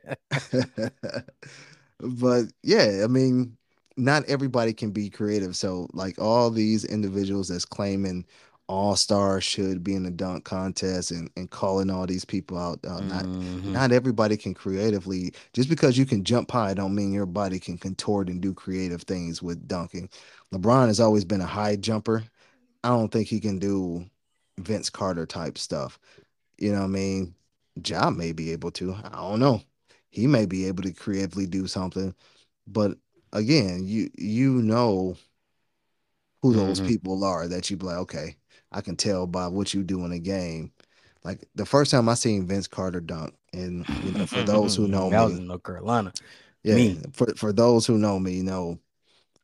[2.00, 3.58] but yeah, I mean,
[3.98, 5.56] not everybody can be creative.
[5.56, 8.26] So like all these individuals that's claiming
[8.70, 12.80] all stars should be in the dunk contest and, and calling all these people out.
[12.88, 13.74] Uh, not mm-hmm.
[13.74, 15.34] not everybody can creatively.
[15.54, 19.02] Just because you can jump high, don't mean your body can contort and do creative
[19.02, 20.08] things with dunking.
[20.54, 22.24] LeBron has always been a high jumper.
[22.84, 24.06] I don't think he can do
[24.60, 25.98] Vince Carter type stuff.
[26.60, 27.36] You know what I mean?
[27.84, 28.94] Ja may be able to.
[28.94, 29.64] I don't know.
[30.12, 32.14] He may be able to creatively do something,
[32.68, 32.98] but
[33.34, 35.18] again, you you know
[36.44, 36.88] who those mm-hmm.
[36.88, 38.36] people are that you be like, okay,
[38.72, 40.72] I can tell by what you do in a game.
[41.24, 44.88] Like the first time I seen Vince Carter dunk, and you know, for those who
[44.88, 46.14] know that me, was in North Carolina.
[46.64, 47.00] Yeah, me.
[47.14, 48.80] for for those who know me, you know,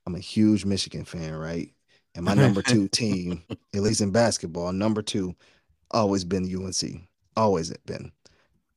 [0.05, 1.71] I'm a huge Michigan fan, right?
[2.15, 5.35] And my number two team, at least in basketball, number two,
[5.91, 7.01] always been UNC.
[7.35, 8.11] Always been.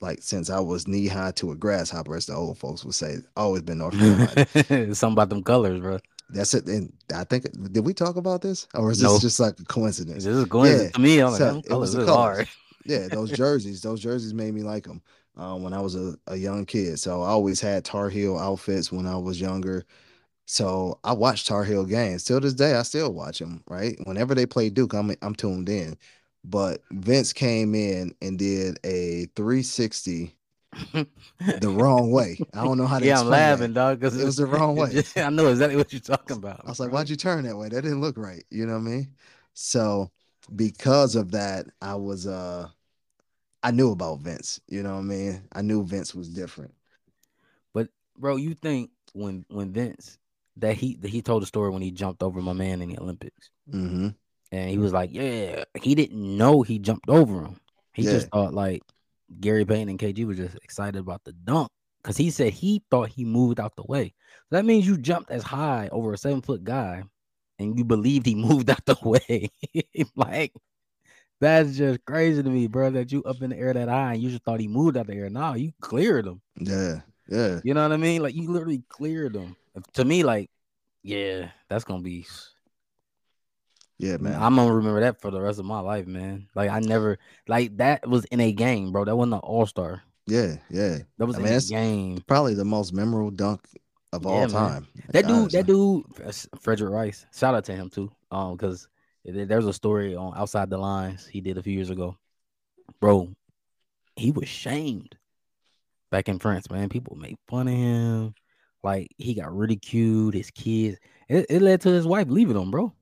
[0.01, 3.19] Like since I was knee high to a grasshopper, as the old folks would say,
[3.37, 4.95] always been North Carolina.
[4.95, 5.99] Something about them colors, bro.
[6.31, 6.67] That's it.
[6.67, 9.19] And I think did we talk about this, or is this no.
[9.19, 10.25] just like a coincidence?
[10.25, 10.91] This is coincidence yeah.
[10.91, 11.19] to me.
[11.21, 12.49] I'm so like, it was hard.
[12.85, 15.03] yeah, those jerseys, those jerseys made me like them
[15.37, 16.99] uh, when I was a, a young kid.
[16.99, 19.85] So I always had Tar Heel outfits when I was younger.
[20.45, 22.25] So I watched Tar Heel games.
[22.25, 23.63] Till this day, I still watch them.
[23.69, 25.97] Right, whenever they play Duke, I'm I'm tuned in.
[26.45, 30.35] But Vince came in and did a 360
[31.61, 32.39] the wrong way.
[32.55, 33.07] I don't know how to.
[33.07, 33.81] Yeah, I'm laughing, that.
[33.81, 35.03] dog, because it was the wrong way.
[35.17, 36.61] I know exactly what you're talking about.
[36.65, 37.69] I was like, "Why'd you turn that way?
[37.69, 39.09] That didn't look right." You know what I mean?
[39.55, 40.11] So,
[40.55, 42.69] because of that, I was uh,
[43.63, 44.61] I knew about Vince.
[44.69, 45.43] You know what I mean?
[45.53, 46.75] I knew Vince was different.
[47.75, 50.19] But bro, you think when when Vince
[50.59, 53.01] that he that he told a story when he jumped over my man in the
[53.01, 54.09] Olympics, mm-hmm.
[54.53, 57.61] and he was like, "Yeah," he didn't know he jumped over him.
[57.95, 58.13] He yeah.
[58.13, 58.83] just thought like
[59.41, 61.71] Gary Payton and KG were just excited about the dunk
[62.03, 64.15] because he said he thought he moved out the way.
[64.49, 67.03] So that means you jumped as high over a seven foot guy
[67.59, 69.51] and you believed he moved out the way.
[70.17, 70.53] like,
[71.41, 72.91] that's just crazy to me, bro.
[72.91, 75.07] That you up in the air that high and you just thought he moved out
[75.07, 75.31] the air.
[75.31, 76.41] No, you cleared him.
[76.59, 77.61] Yeah, yeah.
[77.63, 78.23] You know what I mean?
[78.23, 79.57] Like you literally cleared him.
[79.95, 80.51] To me, like,
[81.03, 82.27] yeah, that's gonna be
[83.99, 84.41] yeah, man.
[84.41, 86.49] I'm gonna remember that for the rest of my life, man.
[86.55, 89.05] Like I never like that was in a game, bro.
[89.05, 90.03] That wasn't an all star.
[90.27, 90.99] Yeah, yeah.
[91.19, 92.25] That was I in mean, a game.
[92.27, 93.61] Probably the most memorable dunk
[94.13, 94.51] of yeah, all man.
[94.51, 94.89] time.
[95.09, 95.61] That dude, honestly.
[95.61, 97.27] that dude, Frederick Rice.
[97.35, 98.11] Shout out to him too.
[98.31, 98.89] Um, because
[99.25, 102.17] there's a story on Outside the Lines he did a few years ago.
[103.01, 103.31] Bro,
[104.17, 105.17] he was shamed
[106.11, 106.89] back in France, man.
[106.89, 108.35] People made fun of him.
[108.83, 110.99] Like he got ridiculed, his kids.
[111.29, 112.93] It, it led to his wife leaving him, bro.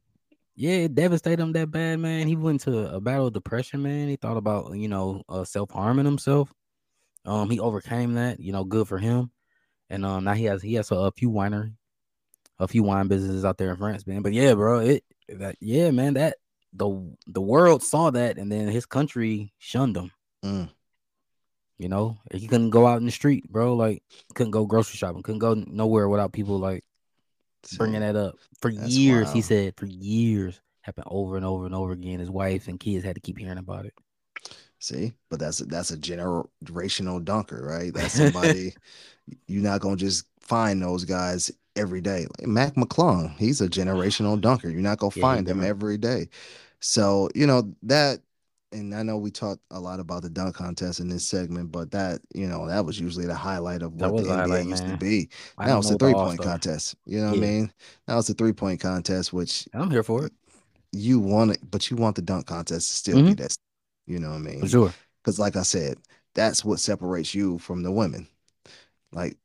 [0.56, 2.26] Yeah, it devastated him that bad, man.
[2.26, 4.08] He went to a battle of depression, man.
[4.08, 6.50] He thought about, you know, uh, self harming himself.
[7.26, 8.40] Um, he overcame that.
[8.40, 9.30] You know, good for him.
[9.90, 11.74] And um, now he has he has a, a few winery,
[12.58, 14.22] a few wine businesses out there in France, man.
[14.22, 16.38] But yeah, bro, it that yeah, man, that
[16.72, 20.10] the the world saw that, and then his country shunned him.
[20.44, 20.70] Mm.
[21.78, 23.74] You know, he couldn't go out in the street, bro.
[23.74, 24.02] Like,
[24.34, 26.82] couldn't go grocery shopping, couldn't go nowhere without people like
[27.72, 29.30] bringing that up for That's years.
[29.30, 32.20] He said for years, happened over and over and over again.
[32.20, 33.94] His wife and kids had to keep hearing about it.
[34.78, 37.92] See, but that's a, that's a generational dunker, right?
[37.92, 38.74] That's somebody
[39.48, 42.26] you're not gonna just find those guys every day.
[42.38, 44.70] Like Mac McClung, he's a generational dunker.
[44.70, 46.28] You're not gonna Yeah, find him every day.
[46.80, 48.20] So you know that,
[48.76, 51.90] and I know we talked a lot about the dunk contest in this segment, but
[51.92, 55.28] that you know that was usually the highlight of what the NBA used to be.
[55.58, 56.94] I Now it's a three point contest.
[57.06, 57.72] You know what I mean?
[58.06, 60.32] Now it's a three point contest, which I'm here for it
[60.92, 63.36] you want it, but you want the dunk contest to still be Mhm.
[63.38, 63.56] that.
[64.06, 64.60] You know what I mean?
[64.60, 64.94] for sure.
[65.22, 65.98] Because, like I said,
[66.34, 68.28] that's what separates you from the women.
[69.12, 69.36] Like,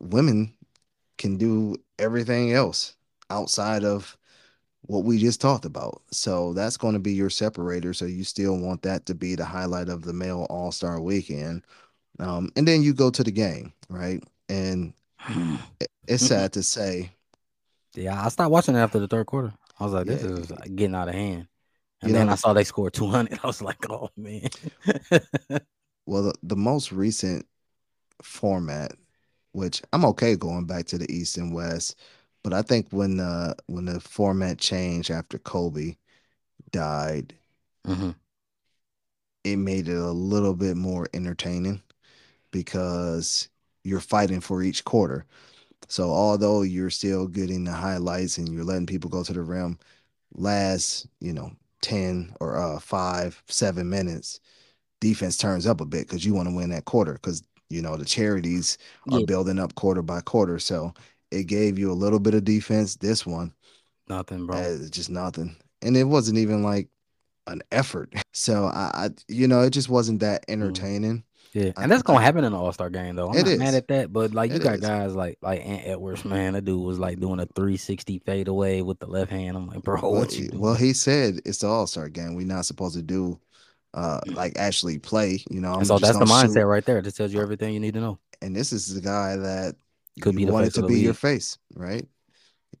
[0.00, 0.54] women
[1.18, 2.96] can do everything else
[3.30, 4.15] outside of
[4.86, 6.02] what we just talked about.
[6.10, 7.92] So, that's going to be your separator.
[7.94, 11.62] So, you still want that to be the highlight of the male all star weekend.
[12.18, 14.22] Um, and then you go to the game, right?
[14.48, 14.92] And
[15.80, 17.10] it- it's sad to say,
[17.94, 19.52] Yeah, I stopped watching it after the third quarter.
[19.80, 20.30] I was like, this Yeah.
[20.30, 21.48] is getting out of hand.
[22.02, 23.40] And You then know- I saw they scored 200.
[23.42, 24.48] I was like, oh man.
[26.06, 27.44] well, the, the most recent
[28.22, 28.92] format,
[29.52, 31.96] which I'm okay going back to the East and West,
[32.46, 35.96] but I think when uh when the format changed after Kobe
[36.72, 37.34] died,
[37.86, 38.10] hmm
[39.44, 41.82] it made it a little bit more entertaining
[42.52, 43.50] because
[43.84, 45.26] you're fighting for each quarter.
[45.88, 49.78] So although you're still getting the highlights and you're letting people go to the rim,
[50.34, 54.40] last you know 10 or uh 5 7 minutes
[55.00, 57.96] defense turns up a bit because you want to win that quarter because you know
[57.96, 58.78] the charities
[59.10, 59.26] are Yeah.
[59.26, 60.94] building up quarter by quarter so
[61.30, 63.52] it gave you a little bit of defense this one
[64.08, 64.56] Nothing, bro.
[64.56, 66.88] uh, just nothing and it wasn't even like
[67.48, 72.02] an effort so I, I you know it just wasn't that entertaining yeah, and that's
[72.02, 73.30] gonna happen in the All Star game though.
[73.30, 74.80] I'm not mad at that, but like you It got is.
[74.82, 76.52] guys like like Ant Edwards, man.
[76.52, 79.56] That dude was like doing a 360 fade away with the left hand.
[79.56, 80.60] I'm like, bro, well, what you doing?
[80.60, 83.40] well he said it's the all-star game we're not supposed to do
[83.94, 86.50] uh like actually play you know so that's the gonna shoot.
[86.58, 87.00] mindset right there.
[87.00, 88.18] That tells you everything you need to know.
[88.42, 89.76] and this is the guy that
[90.20, 92.06] Could you be wanted face to be your face, right?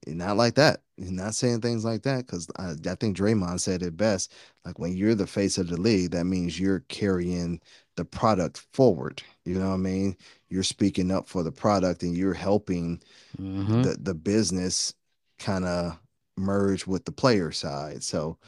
[0.06, 0.82] Not like that.
[0.96, 4.32] You're not saying things like that because I, I think Draymond said it best.
[4.64, 7.60] Like when you're the face of the league, that means you're carrying
[7.96, 9.22] the product forward.
[9.44, 10.16] You know what I mean?
[10.48, 13.02] You're speaking up for the product and you're helping
[13.38, 13.82] Mhm.
[13.82, 14.94] the the business
[15.38, 15.98] kind of
[16.36, 18.02] merge with the player side.
[18.02, 18.38] So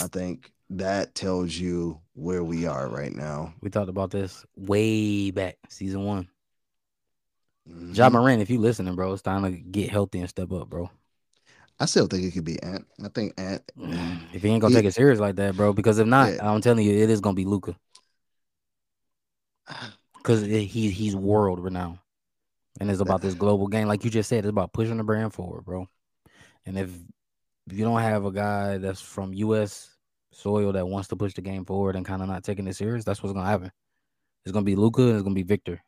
[0.00, 3.54] I think that tells you where we are right now.
[3.60, 6.28] We talked about this way back, season one.
[7.68, 7.96] Mhm.
[7.96, 10.90] Ja Morant, if you listening, bro, it's time to get healthy and step up, bro.
[11.80, 12.86] I still think it could be Ant.
[13.02, 13.62] I think Ant.
[14.32, 16.52] If he ain't gonna He- take it serious like that, bro, because if not, Yeah.
[16.52, 17.76] I'm telling you, it is gonna be Luka.
[20.16, 21.98] Because he he's world renowned,
[22.80, 24.44] and it's about this global game, like you just said.
[24.44, 25.88] It's about pushing the brand forward, bro.
[26.66, 26.90] And if
[27.70, 29.90] you don't have a guy that's from U.S.
[30.32, 33.04] soil that wants to push the game forward and kind of not taking it serious,
[33.04, 33.72] that's what's gonna happen.
[34.44, 35.82] It's gonna be Luka, and it's gonna be Victor,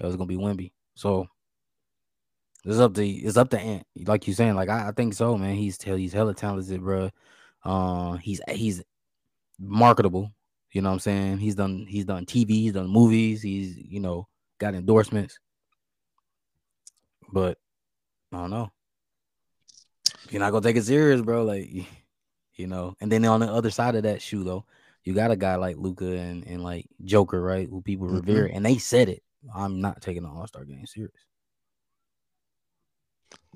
[0.00, 0.72] or it's gonna be Wemby.
[0.98, 1.28] So
[2.64, 4.56] it's up to it's up to Ant, like you saying.
[4.56, 5.54] Like I, I think so, man.
[5.54, 7.10] He's he's hella talented, bro.
[7.64, 8.82] Uh, he's he's
[9.60, 10.32] marketable.
[10.72, 11.38] You know what I'm saying?
[11.38, 14.26] He's done he's done TV, he's done movies, he's you know
[14.58, 15.38] got endorsements.
[17.32, 17.58] But
[18.32, 18.72] I don't know.
[20.30, 21.44] You're not gonna take it serious, bro.
[21.44, 21.70] Like
[22.56, 22.96] you know.
[23.00, 24.64] And then on the other side of that shoe, though,
[25.04, 27.68] you got a guy like Luka and, and like Joker, right?
[27.70, 28.14] Who people Mhm.
[28.16, 29.22] revere, and they said it.
[29.54, 31.12] I'm not taking the All Star game serious.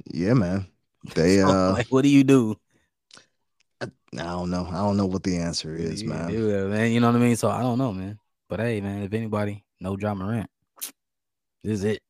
[0.07, 0.67] Yeah, man.
[1.15, 2.57] They So, uh like, what do you do?
[3.81, 4.67] I don't know.
[4.69, 6.31] I don't know what the answer is, you man.
[6.31, 6.93] do, uh, man?
[6.93, 7.37] You know what I mean?
[7.37, 8.19] So I don't know, man.
[8.49, 10.51] But hey, man, if anybody know Ja Morant,
[11.65, 12.03] this is it.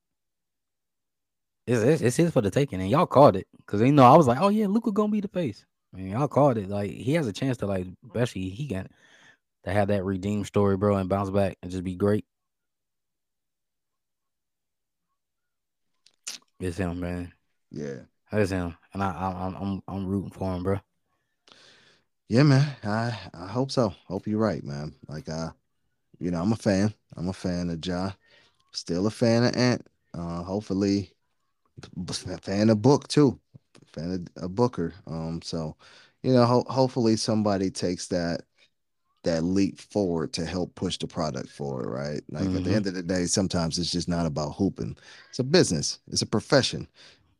[1.66, 4.16] It's, it's, it's his for the taking, and y'all called it because you know I
[4.16, 5.64] was like, oh yeah, Luka gonna be the face.
[5.94, 6.68] I mean, y'all called it.
[6.68, 8.88] Like he has a chance to like, especially he got
[9.64, 12.24] to have that redeem story, bro, and bounce back and just be great.
[16.62, 17.34] It's him, man.
[17.70, 18.04] Yeah.
[18.32, 20.80] It's him, and I, I I'm I'm I'm rooting for him, bro.
[22.28, 22.76] Yeah, man.
[22.84, 23.90] I I hope so.
[24.06, 24.94] Hope you're right, man.
[25.08, 25.50] Like uh,
[26.20, 26.94] you know, I'm a fan.
[27.16, 28.12] I'm a fan of Ja.
[28.72, 29.86] Still a fan of Ant.
[30.14, 31.12] Uh hopefully
[32.42, 33.38] fan of Book too.
[33.86, 34.94] Fan of, of Booker.
[35.06, 35.76] Um, so
[36.22, 38.42] you know, ho- hopefully somebody takes that
[39.24, 42.22] that leap forward to help push the product forward, right?
[42.30, 42.74] Like at the Mhm.
[42.74, 44.96] end of the day, sometimes it's just not about hooping.
[45.30, 46.88] It's a business, it's a profession.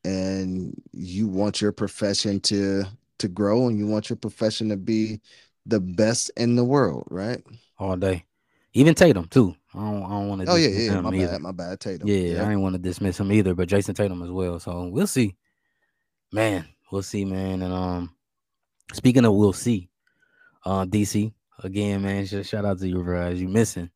[0.05, 2.85] And you want your profession to
[3.18, 5.21] to grow and you want your profession to be
[5.64, 7.40] the best in the world, right?
[7.79, 8.25] all day.
[8.75, 9.55] Even Tatum too.
[9.75, 11.27] I don't, I don't want to Oh yeah, yeah, my either.
[11.29, 12.09] bad, my bad, Tatum.
[12.09, 12.37] Yeah, Yep.
[12.45, 14.59] I didn't want to dismiss him either, but Jayson Tatum as well.
[14.59, 15.37] So we'll see.
[16.33, 17.62] Man, we'll see, man.
[17.62, 18.14] And um
[18.92, 19.88] speaking of we'll see,
[20.64, 23.21] uh DC, again, man, just shout out to you, bro.
[23.21, 23.91] As you missing.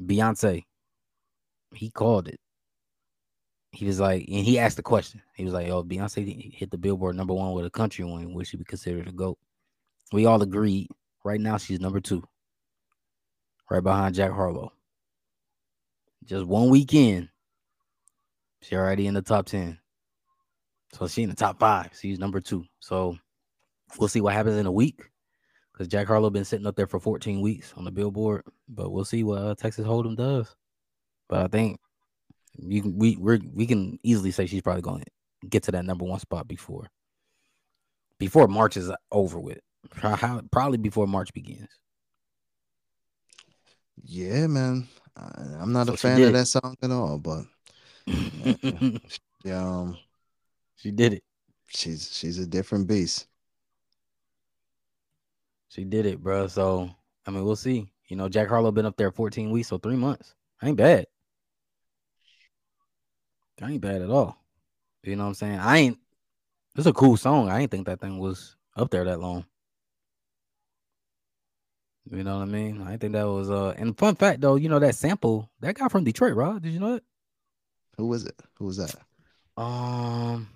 [0.00, 0.64] Beyonce,
[1.74, 2.38] he called it.
[3.72, 5.22] He was like, and he asked the question.
[5.34, 8.32] He was like, "Oh, Beyonce hit the Billboard number one with a country one.
[8.34, 9.38] Would she be considered a goat?"
[10.12, 10.88] We all agreed.
[11.24, 12.22] Right now, she's number two,
[13.70, 14.72] right behind Jack Harlow.
[16.24, 17.28] Just one weekend,
[18.62, 19.78] she already in the top ten.
[20.92, 21.90] So she in the top five.
[21.98, 22.64] She's number two.
[22.80, 23.18] So
[23.98, 25.02] we'll see what happens in a week.
[25.76, 29.04] Because Jack Harlow been sitting up there for 14 weeks on the Billboard, but we'll
[29.04, 30.56] see what uh, Texas Hold'em does.
[31.28, 31.78] But I think
[32.58, 35.84] you can, we we we can easily say she's probably going to get to that
[35.84, 36.88] number one spot before
[38.18, 39.60] before March is over with.
[40.50, 41.68] Probably before March begins.
[44.04, 44.88] Yeah, man.
[45.16, 47.44] I, I'm not So a fan of that song at all, but
[49.44, 49.98] yeah, um,
[50.76, 51.22] she did it.
[51.68, 53.26] she's she's a different beast.
[55.76, 56.46] She did it, bro.
[56.46, 56.90] So
[57.26, 57.86] I mean, we'll see.
[58.08, 60.34] You know, Jack Harlow been up there 14 weeks, so three months.
[60.62, 61.06] Ain't bad.
[63.58, 64.38] That ain't bad at all.
[65.02, 65.58] You know what I'm saying?
[65.58, 65.98] I ain't.
[66.76, 67.50] It's a cool song.
[67.50, 69.44] I ain't think that thing was up there that long.
[72.10, 72.80] You know what I mean?
[72.80, 73.74] I think that was uh.
[73.76, 76.62] And fun fact though, you know that sample that guy from Detroit, Rob.
[76.62, 77.04] Did you know that?
[77.98, 78.40] Who was it?
[78.54, 78.94] Who was that?
[79.58, 80.48] Um,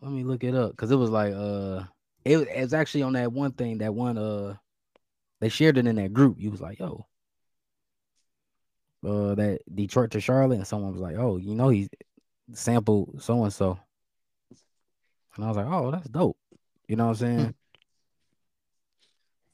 [0.00, 1.82] let me look it up because it was like uh,
[2.28, 4.54] it, was- it was actually on that one thing that one uh,
[5.40, 6.36] they shared it in that group.
[6.38, 7.06] You was like, yo,
[9.06, 11.88] uh, that Detroit to Charlotte, and someone was like, oh, you know, he
[12.52, 13.78] sampled so and so,
[15.36, 16.36] and I was like, oh, that's dope.
[16.88, 17.54] You know what I'm saying?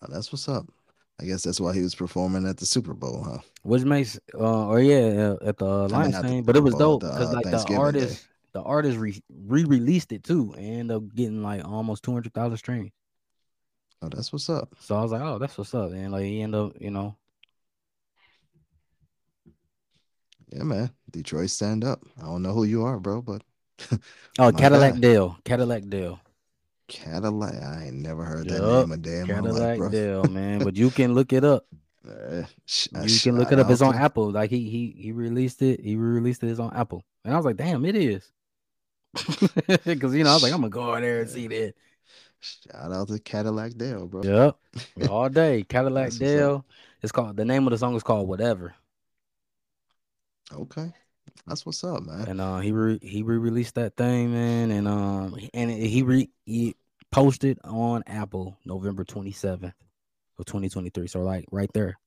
[0.03, 0.67] Oh, that's what's up.
[1.21, 3.39] I guess that's why he was performing at the Super Bowl, huh?
[3.63, 6.61] Which makes uh, or yeah, uh, at the uh, I mean, Lions thing, but it
[6.63, 10.97] was dope because uh, like the artist, the artist re re-released it too, and ended
[10.97, 12.93] up getting like almost two hundred thousand streams.
[14.01, 14.75] Oh, that's what's up.
[14.81, 15.93] So I was like, oh, that's what's up.
[15.93, 17.17] And like he ended up, you know,
[20.53, 20.91] Yeah, man.
[21.11, 22.01] Detroit stand up.
[22.21, 23.43] I don't know who you are, bro, but
[24.39, 25.01] oh Cadillac guy.
[25.01, 26.21] Dale, Cadillac Dale,
[26.89, 27.55] Cadillac.
[27.63, 29.91] I ain't never heard that Yup, name a day in my life, Cadillac bro.
[29.91, 30.63] Dale, man.
[30.63, 31.67] But you can look it up.
[32.07, 32.43] Uh,
[32.95, 33.71] uh, You can look it up.
[33.71, 34.31] It's on Apple.
[34.31, 35.81] Like he he he released it.
[35.81, 36.51] He released it.
[36.51, 37.03] It's on Apple.
[37.25, 38.31] And I was like, damn, it is.
[39.85, 41.75] Because you know, I was like, I'm gonna go in there and see that.
[42.41, 44.23] Shout out to Cadillac Dale, bro.
[44.23, 45.63] Yep, all day.
[45.63, 46.13] Cadillac.
[46.13, 46.65] Dale.
[47.03, 48.75] It's called the name of the song is called Whatever.
[50.53, 50.93] Okay.
[51.47, 52.27] That's what's up, man.
[52.29, 56.75] and uh he re- he re-released that thing man and um and he re he
[57.11, 59.73] posted on apple november 27th
[60.39, 61.99] of 2023 so like right there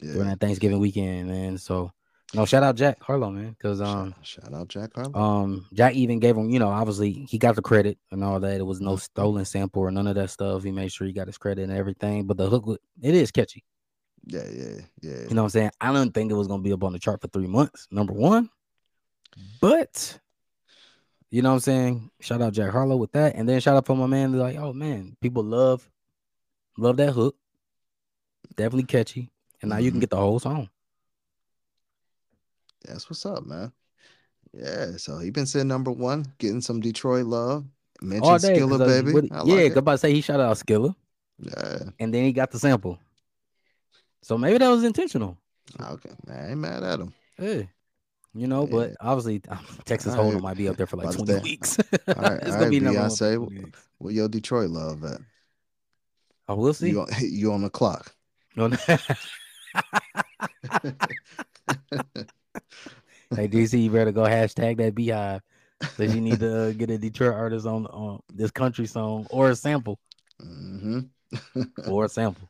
[0.00, 1.90] during that thanksgiving weekend man so
[2.34, 5.14] no shout out jack harlow man because um shout, shout out Jack Harlow.
[5.18, 8.58] um jack even gave him you know obviously he got the credit and all that
[8.60, 9.00] it was no Mhm.
[9.00, 11.72] stolen sample or none of that stuff he made sure he got his credit and
[11.72, 13.64] everything but the hook it is catchy
[14.26, 15.22] yeah, yeah, yeah.
[15.28, 16.98] you know what i'm saying i don't think it was gonna be up on the
[16.98, 18.50] chart for three months number one
[19.60, 20.18] but
[21.30, 22.10] you know what I'm saying?
[22.20, 23.34] Shout out Jack Harlow with that.
[23.34, 24.32] And then shout out for my man.
[24.32, 25.86] Like, oh man, people love
[26.78, 27.36] love that hook.
[28.56, 29.30] Definitely catchy.
[29.60, 30.00] And now you can Mhm.
[30.00, 30.70] get the whole song.
[32.88, 33.72] That's what's up, man.
[34.52, 37.64] Yeah, so he been sitting number one, getting some Detroit love.
[38.00, 38.58] Mentioned All day.
[38.58, 39.12] Skilla, uh, baby.
[39.12, 40.94] what- yeah, like about to say he shout out Skilla.
[41.38, 41.78] Yeah.
[42.00, 42.98] And then he got the sample.
[44.22, 45.36] So maybe that was intentional.
[45.80, 46.10] Okay.
[46.30, 47.12] I ain't mad at him.
[47.38, 47.62] Yeah.
[48.34, 49.40] You know, but obviously
[49.84, 50.42] Texas Hold'em right.
[50.42, 51.78] might be up there for like About 20 say- weeks.
[51.78, 53.34] All right, it's gonna right, be number one for Beyonce.
[53.36, 53.80] 20 weeks.
[53.98, 55.20] Where your Detroit love at?
[56.48, 56.90] Oh, we'll see.
[56.90, 58.14] You on, you on the clock.
[63.34, 65.40] Hey DC, you better go hashtag that BeyHive.
[65.80, 69.56] Cause you need to get a Detroit artist on on this country song or a
[69.56, 69.98] sample
[70.40, 71.00] hmm
[71.88, 72.48] or a sample.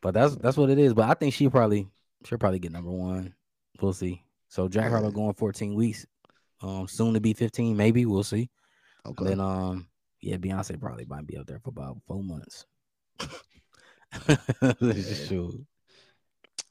[0.00, 0.94] But that's that's what it is.
[0.94, 1.88] But I think she probably
[2.24, 3.34] she'll probably get number one.
[3.80, 4.22] We'll see.
[4.48, 6.06] So Jack Harlow going 14 weeks.
[6.62, 8.48] Um, soon to be 15, maybe we'll see.
[9.18, 9.30] And okay.
[9.30, 9.88] then um,
[10.20, 12.66] yeah, Beyonce probably might be up there for about four months.
[15.26, 15.50] Sure.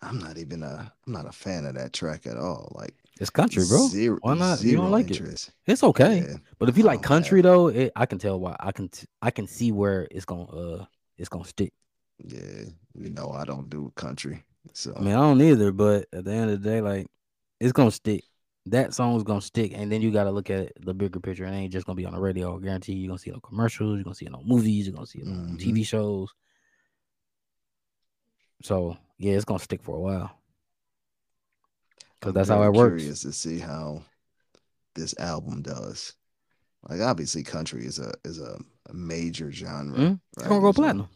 [0.02, 2.72] I'm not even a I'm not a fan of that track at all.
[2.74, 3.88] Like It's country, bro.
[3.88, 4.62] Zero, Why not?
[4.64, 5.50] You don't like it?
[5.68, 6.26] It's okay.
[6.28, 6.38] Yeah.
[6.58, 8.56] But if you like Oh, country though, it, I can tell why.
[8.60, 10.86] I can t- I can see where it's gonna uh
[11.18, 11.74] it's gonna stick.
[12.24, 14.44] Yeah, you know I don't do country,
[14.74, 17.08] so I mean, I don't either, but at the end of the day, like
[17.60, 18.24] it's gonna stick.
[18.68, 21.46] That song's gonna stick, and then you gotta look at the bigger picture.
[21.46, 22.58] It ain't just gonna be on the radio.
[22.58, 23.96] I guarantee you, you're gonna see on commercials.
[23.98, 24.88] You're gonna see it on movies.
[24.88, 25.60] You're gonna see it on Mhm.
[25.60, 26.30] TV shows.
[28.64, 30.32] So yeah, it's gonna stick for a while.
[32.24, 33.02] Cause that's how it works.
[33.02, 34.02] Curious to see how
[34.96, 36.14] this album does.
[36.90, 38.60] Like obviously, country is a is a,
[38.90, 39.98] a major genre.
[39.98, 40.20] Mhm.
[40.34, 41.08] It's gonna go There's platinum.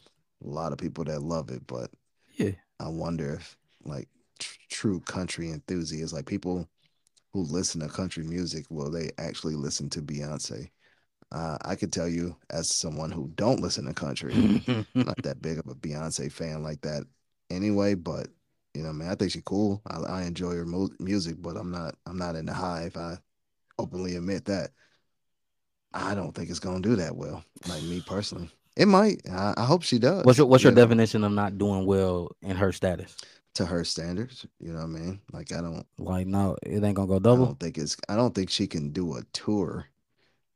[0.43, 1.91] A lot of people that love it, but
[2.35, 2.51] Yeah.
[2.79, 4.07] I wonder if like
[4.39, 6.67] tr- true country enthusiasts, like people
[7.33, 10.69] who listen to country music, will they actually listen to Beyonce?
[11.31, 14.33] Uh, I could tell you, as someone who don't listen to country,
[14.95, 17.03] not that big of a Beyonce fan like that
[17.49, 17.95] anyway.
[17.95, 18.27] But
[18.77, 19.81] you know, man, I think she's cool.
[19.87, 22.95] I, I enjoy her mu- music, but I'm not I'm not in the hive.
[22.95, 23.17] I
[23.79, 24.69] openly admit that.
[25.93, 27.43] I don't think it's gonna do that well.
[27.67, 29.21] Like me personally, it might.
[29.27, 30.25] I, I hope she does.
[30.25, 33.15] what's your What's your know, definition of not doing well in her status?
[33.55, 34.45] to her standards?
[34.59, 35.21] You know what I mean?
[35.33, 35.87] Like I don't.
[35.97, 37.43] Like, no, it ain't gonna go double.
[37.43, 37.97] I don't think it's.
[38.07, 39.87] I don't think she can do a tour.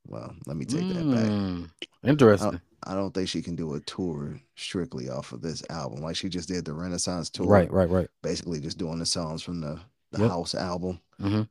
[0.06, 1.26] Well, let me take that back.
[1.26, 1.70] Mm,
[2.04, 2.62] Interesting.
[2.84, 6.02] I don't think she can do a tour strictly off of this album.
[6.02, 8.08] Like she just did the Renaissance tour, Right, right, right.
[8.24, 9.80] Basically, just doing the songs from the
[10.12, 10.30] the Yep.
[10.30, 11.00] House album.
[11.20, 11.44] hmm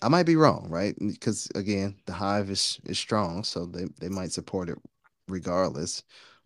[0.00, 0.94] I might be wrong, right?
[0.98, 4.78] Because again, the Hive is is strong, so they they might support it
[5.28, 6.02] regardless.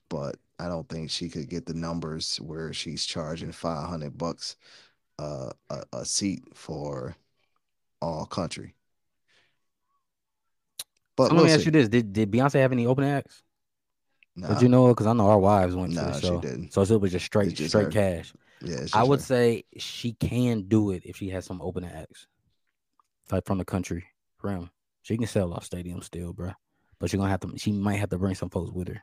[0.08, 4.56] But I don't think she could get the numbers where she's charging five hundred bucks
[5.18, 7.16] uh, a a seat for
[8.02, 8.74] all country.
[11.16, 13.42] But So let we'll me ask you this: Did Did Beyonce have any open acts?
[14.36, 14.88] Nah, Did you know?
[14.88, 16.72] Because I know our wives went to Nah, the she didn't.
[16.72, 17.90] so it was just straight just straight her.
[17.90, 18.34] cash.
[18.62, 19.24] yeah, I would her.
[19.24, 22.26] say she can do it if she has some open acts,
[23.30, 24.04] like from the country
[24.42, 24.70] realm.
[25.02, 26.54] She can sell off stadiums still, bruh.
[26.98, 27.52] But she gonna have to.
[27.56, 29.02] She might have to bring some folks with her.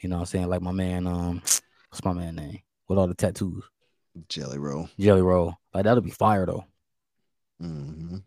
[0.00, 0.48] You know what I'm saying?
[0.48, 1.42] Like my man, um,
[1.90, 2.60] what's my man name?
[2.86, 3.64] With all the tattoos,
[4.28, 4.88] Jelly Roll.
[4.98, 5.56] Jelly Roll.
[5.74, 6.64] Like that'll be fire though.
[7.60, 8.18] hmm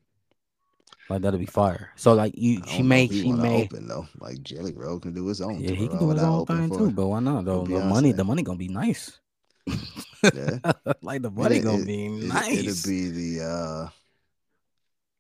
[1.12, 1.92] Like that'll be fire.
[1.98, 3.64] So like you, she may, he she may.
[3.66, 4.08] open though.
[4.20, 5.60] Like Jelly Roll can do his own.
[5.60, 6.92] Yeah, he can do his own thing too.
[6.92, 7.66] But why not though?
[7.66, 9.20] The money, the money gonna be nice.
[9.68, 10.60] Yeah.
[11.02, 12.58] like the money it- gonna it- be It, nice.
[12.60, 13.90] It'd be the uh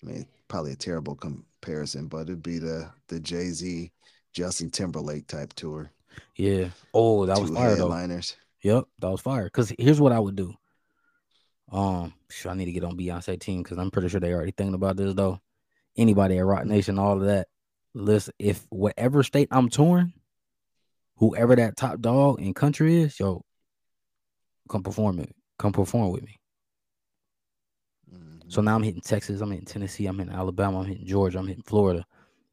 [0.03, 3.91] I mean, probably a terrible comparison, but it'd be the the Jay Z,
[4.31, 5.91] Justin Timberlake type tour.
[6.37, 6.69] yeah.
[6.93, 7.89] Oh, that was Two fire though.
[7.91, 8.37] headliners.
[8.63, 9.49] Yep, that was fire.
[9.49, 10.53] Cause here's what I would do.
[11.71, 14.51] Um, sure, I need to get on Beyonce team because I'm pretty sure they already
[14.51, 15.39] thinking about this though.
[15.97, 16.65] Anybody at Roc.
[16.65, 17.47] Nation, all of that.
[17.93, 20.13] Listen, if whatever state I'm touring,
[21.17, 23.43] whoever that top dog in country is, yo,
[24.69, 25.35] come perform it.
[25.59, 26.39] Come perform with me.
[28.13, 28.51] Mhm.
[28.51, 31.47] So now I'm hitting Texas, I'm hitting Tennessee, I'm hitting Alabama, I'm hitting Georgia, I'm
[31.47, 32.05] hitting Florida.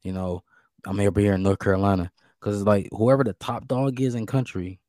[0.03, 0.43] You know,
[0.85, 2.11] I'm over here in North Carolina.
[2.41, 4.79] Cause it's like whoever the top dog is in country,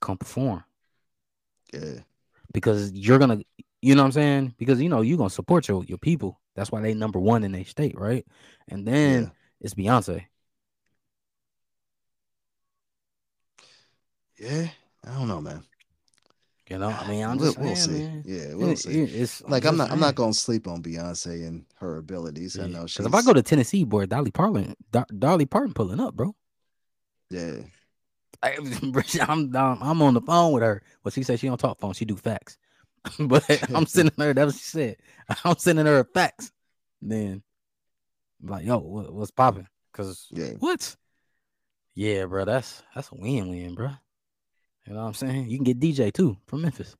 [0.00, 0.64] come perform.
[1.72, 2.00] yeah.
[2.52, 3.40] because you're gonna
[3.84, 4.54] you know what I'm saying?
[4.58, 6.40] Because you know you're gonna support your your people.
[6.56, 8.24] That's why they number one in their state, right?
[8.68, 9.28] And then Yeah.
[9.60, 10.24] it's Beyonce.
[14.38, 14.68] Yeah.
[15.06, 15.62] I don't know, man.
[16.70, 18.04] You know, I mean, I'm we'll, just we'll saying, see.
[18.04, 18.22] man.
[18.26, 19.02] Yeah, we'll It- see.
[19.02, 22.58] it- it's like I'm not I'm not gonna sleep on Beyonce and her abilities.
[22.58, 26.00] I know Because if I go to Tennessee, boy, Dolly Parton, Do- Dolly Parton pulling
[26.00, 26.34] up, bro.
[27.30, 27.56] yeah.
[28.44, 28.56] I,
[29.22, 30.82] I'm, I'm I'm on the phone with her.
[31.02, 32.58] Well, she said she don't talk phone, she do facts.
[33.18, 33.44] but
[33.74, 34.34] I'm sending her.
[34.34, 34.96] That's what she said.
[35.44, 36.52] I'm sending her a fax.
[37.02, 37.42] Then,
[38.42, 39.68] I'm like, yo, what, what's popping?
[39.92, 40.52] Cause Yeah.
[40.58, 40.96] what?
[41.94, 42.44] Yeah, bro.
[42.44, 43.90] That's that's a win-win, bro.
[44.86, 45.48] You know what I'm saying?
[45.48, 46.96] You can get DJ too from Memphis.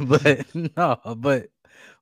[0.00, 1.48] But no, but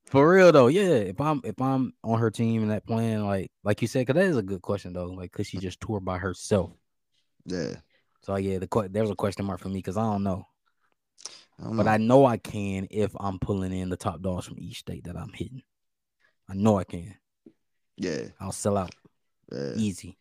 [0.04, 0.94] for real though, yeah.
[0.94, 4.20] If I'm if I'm on her team and that plan, like like you said, because
[4.20, 5.06] that is a good question though.
[5.06, 6.72] Like, could she just tour by herself?
[7.44, 7.76] Yeah.
[8.22, 10.46] So yeah, the there's a question mark for me because I don't know,
[11.58, 11.88] I but.
[11.88, 15.16] I know I can if I'm pulling in the top dogs from each state that
[15.16, 15.62] I'm hitting.
[16.48, 17.14] I know I can.
[17.96, 18.22] yeah.
[18.40, 18.94] I'll sell out
[19.50, 19.72] Yeah.
[19.76, 20.18] easy.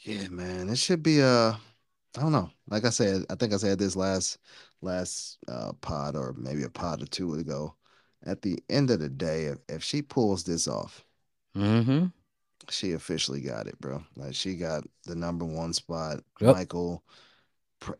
[0.00, 1.54] Yeah, man, it should be uh
[2.16, 2.50] I don't know.
[2.68, 4.38] Like I said, I think I said this last
[4.82, 7.74] last uh pod or maybe a pod or two ago.
[8.26, 11.04] At the end of the day, if, if she pulls this off,
[11.56, 12.06] Mm-hmm.
[12.68, 14.02] she officially got it, bro.
[14.16, 16.20] Like she got the number one spot.
[16.40, 16.56] Yep.
[16.56, 17.04] Michael,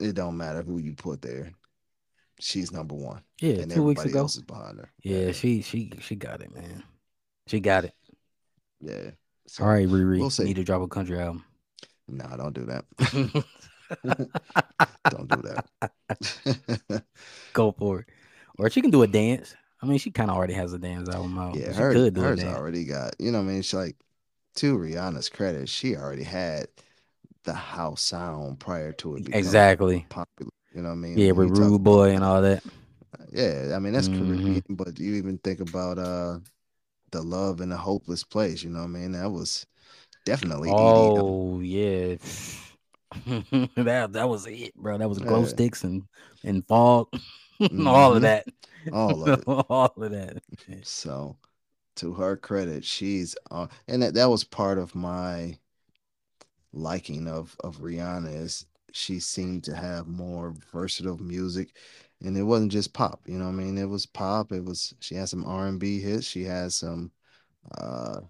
[0.00, 1.52] it don't matter who you put there.
[2.40, 3.22] She's number one.
[3.40, 4.20] Yeah, and two weeks ago.
[4.20, 4.90] else is behind her.
[5.02, 6.82] Yeah, she she she got it, man.
[7.46, 7.94] She got it.
[8.80, 9.10] yeah.
[9.46, 10.18] So, All right, Riri.
[10.18, 10.44] we'll see.
[10.44, 11.44] Need to drop a country album.
[12.08, 12.84] Nah, don't do that.
[15.10, 17.04] don't do that.
[17.52, 18.06] Go for it.
[18.58, 19.54] Or she can do a dance.
[19.82, 21.56] I mean, she kind of already has a dance album out.
[21.56, 23.16] Yeah, she her, could do hers already got.
[23.18, 23.96] You know, what I mean, it's like
[24.56, 26.68] to Rihanna's credit, she already had
[27.44, 30.06] the house sound prior to it Exactly.
[30.08, 30.50] popular.
[30.74, 31.20] You know what I mean?
[31.20, 32.62] Yeah, When with Rude Boy and all that.
[33.32, 34.08] Yeah, I mean that's Mhm.
[34.08, 36.40] Caribbean, but you even think about uh
[37.12, 38.62] the love in a hopeless place.
[38.64, 39.12] You know what I mean?
[39.12, 39.66] That was
[40.24, 41.22] definitely EDM.
[41.22, 42.16] Oh yeah.
[43.76, 44.98] that that was it, bro.
[44.98, 45.44] That was glow Yeah.
[45.44, 46.04] sticks and
[46.42, 47.08] and fog.
[47.78, 48.16] all Mhm.
[48.16, 48.46] of that.
[48.92, 49.48] all of it.
[49.68, 50.42] all of that.
[50.82, 51.36] So,
[51.96, 55.58] to her credit, she's uh, and that, that was part of my
[56.74, 61.76] liking of of Rihanna is she seemed to have more versatile music,
[62.22, 63.22] and it wasn't just pop.
[63.26, 63.78] You know what I mean?
[63.78, 64.52] It was pop.
[64.52, 66.26] It was she had some R and B hits.
[66.26, 67.12] She had some
[67.78, 68.22] uh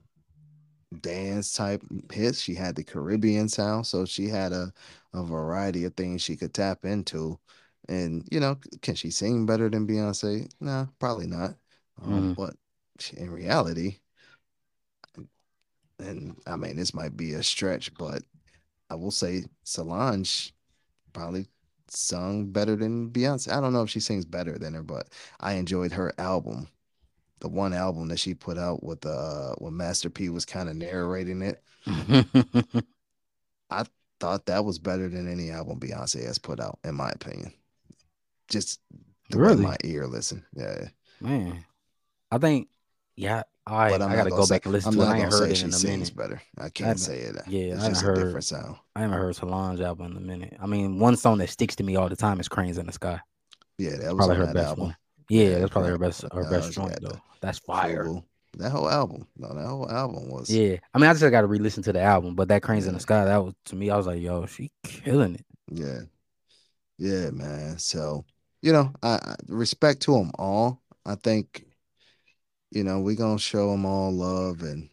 [1.01, 1.82] dance type
[2.12, 2.40] hits.
[2.40, 4.72] She had the Caribbean sound, so she had a
[5.12, 7.38] a variety of things she could tap into.
[7.88, 10.51] And you know, can she sing better than Beyonce?
[10.61, 11.57] Nah, probably not.
[12.03, 12.36] Um, Mhm.
[12.36, 12.57] but
[13.16, 13.99] in reality,
[15.99, 18.22] and I mean, this might be a stretch, but
[18.95, 20.55] I will say Solange
[21.14, 21.49] probably
[21.88, 23.53] sung better than Beyonce.
[23.53, 25.09] I don't know if she sings better than her, but
[25.40, 26.68] I enjoyed her album.
[27.40, 30.76] The one album that she put out with uh when Master P was kind of
[30.76, 31.62] narrating it.
[33.70, 33.84] I
[34.20, 37.53] thought that was better than any album Beyonce has put out, in my opinion.
[38.49, 38.80] Just
[39.30, 39.57] the Really?
[39.57, 40.45] way my ear listen.
[40.55, 40.88] Yeah.
[41.20, 41.64] Man,
[42.30, 42.68] I think
[43.16, 43.42] yeah.
[43.66, 45.06] I but I'm I gotta go say, back and listen I'm to it.
[45.06, 46.14] I ain't heard it in a minute.
[46.14, 46.42] better.
[46.58, 47.36] I can't haven't- say it.
[47.48, 48.76] yeah, it's I just haven't a heard- different sound.
[48.94, 50.56] I haven't heard Solange album in a minute.
[50.60, 52.92] I mean, one song that sticks to me all the time is "Cranes in the
[52.92, 53.20] Sky."
[53.78, 54.84] Yeah, that was Probably her best album.
[54.84, 54.96] one.
[55.30, 57.18] Yeah, Yeah, that's probably her best her uh, best joint though.
[57.40, 58.04] That's fire.
[58.04, 58.22] Fubu.
[58.58, 59.26] That whole album.
[59.38, 62.02] No, that whole album was Yeah, I mean, I just got to re-listen to the
[62.02, 64.44] album, but that "Cranes in the Sky" that was to me, I was like, "Yo,
[64.46, 66.00] she killing it." Yeah.
[66.98, 67.78] Yeah, man.
[67.78, 68.24] So,
[68.62, 70.80] you know, I, I respect to them all.
[71.06, 71.64] I think,
[72.74, 74.88] you know, we're gonna show them all love and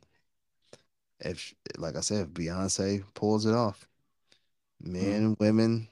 [1.20, 3.88] if like I said, if Beyonce pulls it off,
[4.82, 5.88] men, women,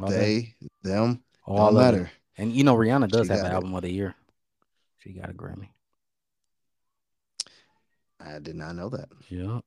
[0.00, 1.78] All that- they, them, all don't it.
[1.78, 2.10] matter.
[2.38, 4.14] And you know, Rihanna does She have an album of the year.
[4.98, 5.68] She got a Grammy.
[8.20, 9.08] I did not know that.
[9.28, 9.60] Yeah.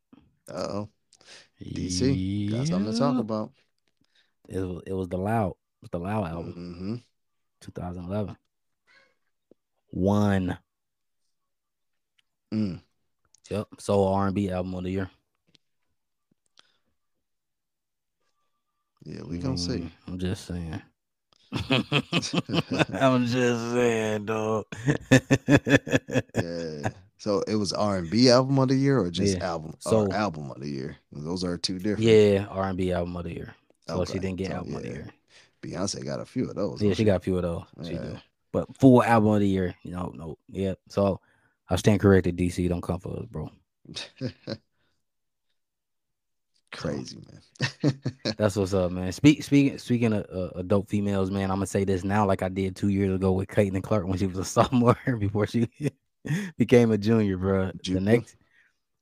[0.49, 0.89] Uh oh.
[1.61, 2.51] DC.
[2.51, 3.51] Got something to talk about.
[4.47, 5.51] It was, it was the Loud.
[5.51, 6.95] It was the Loud album, hmm
[7.61, 8.37] 2011.
[9.89, 10.57] One.
[12.53, 12.79] Mm.
[13.49, 13.67] Yep.
[13.79, 15.09] Soul R&B album of the year.
[19.05, 19.79] Yeah, we gonna see.
[19.79, 20.81] Mm, I'm just saying.
[23.01, 24.65] I'm just saying, dog.
[26.35, 26.89] Yeah.
[27.17, 29.45] So it was R and B album of the year or just Yeah.
[29.45, 30.97] album So- or album of the year?
[31.11, 32.01] Those are two different.
[32.01, 33.55] yeah, R&B album of the year.
[33.87, 35.07] So she didn't get so, album of the year.
[35.61, 36.81] Beyonce got a few of those.
[36.81, 37.63] Yeah, don't she got a few of those.
[37.87, 38.01] She Yeah.
[38.03, 38.17] do.
[38.51, 40.37] But full album of the year, you know, no.
[40.49, 40.79] Yep.
[40.89, 41.21] So
[41.69, 42.67] I stand corrected, DC.
[42.69, 43.49] Don't come for us, bro.
[46.71, 48.01] Crazy man.
[48.37, 49.11] That's what's up, man.
[49.11, 52.49] Speak, speaking speaking of uh, adult females, man, I'm gonna say this now, like I
[52.49, 55.69] did two years ago with Caitlin Clark when she was a sophomore before she
[56.57, 57.67] became a junior, bro.
[57.67, 57.99] The Juju?
[57.99, 58.35] next,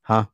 [0.02, 0.26] huh?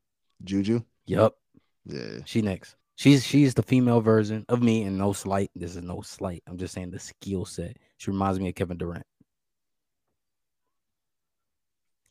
[0.43, 0.82] Juju.
[1.05, 1.38] Yup,
[1.86, 2.19] Yeah.
[2.25, 2.75] she next.
[2.95, 5.51] She's she's the female version of me, and no slight.
[5.55, 6.41] This is no slight.
[6.47, 7.78] I'm just saying the skill set.
[7.97, 9.05] She reminds me of Kevin Durant.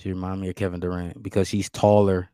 [0.01, 2.31] She reminds me of Kevin Durant because she's taller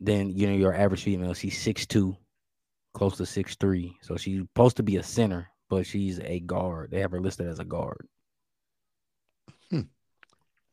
[0.00, 1.34] than you know your average female.
[1.34, 2.16] She's six two,
[2.94, 3.96] close to six three.
[4.02, 6.90] So she's supposed to be a center, but she's a guard.
[6.90, 8.06] They have her listed as a guard.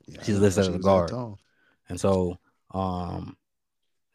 [0.10, 1.12] Yeah, She's listed she as a guard.
[1.88, 2.38] And so
[2.72, 3.38] um,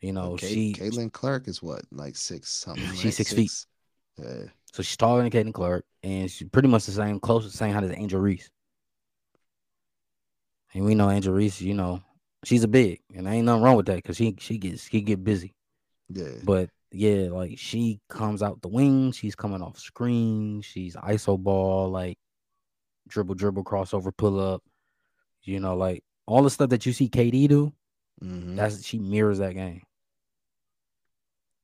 [0.01, 2.85] you know, Kate- she Caitlin Clark is what, like six something?
[2.93, 3.15] She's right?
[3.15, 3.53] six feet.
[4.19, 4.45] Yeah.
[4.73, 7.57] so she's taller than Caitlin Clark, and she's pretty much the same, close to the
[7.57, 8.51] same height as Angel Reese.
[10.75, 12.03] And we know Angel Reese, you know,
[12.45, 15.23] she's a big, and ain't nothing wrong with that because she she gets she get
[15.23, 15.55] busy.
[16.09, 16.29] Yeah.
[16.43, 21.91] But yeah, like she comes out the wing, she's coming off screen, she's iso ball,
[21.91, 22.19] like
[23.09, 24.63] dribble, dribble, crossover, pull up.
[25.43, 27.73] You know, like all the stuff that you see KD do,
[28.23, 28.57] Mhm.
[28.57, 29.83] that's she mirrors that game.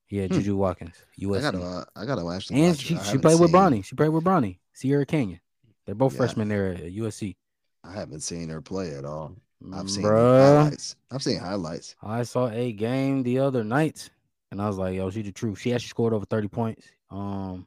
[0.09, 0.35] Yeah, Hmm.
[0.35, 1.41] Juju Watkins, I USC.
[1.43, 2.61] gotta, uh, I gotta actually.
[2.61, 3.85] and watch she she played with seen- Bronny.
[3.85, 5.41] She played with Bronny, Sierra Canyon.
[5.87, 6.19] They're both Yeah.
[6.19, 7.37] freshmen there at USC.
[7.85, 9.35] I haven't seen her play at all.
[9.73, 10.97] I've seen Bruh, highlights.
[11.11, 11.95] I've seen highlights.
[12.03, 14.11] I saw a game the other night,
[14.51, 16.87] and I was like, "Yo, she the truth." She actually scored over thirty points.
[17.11, 17.67] Um,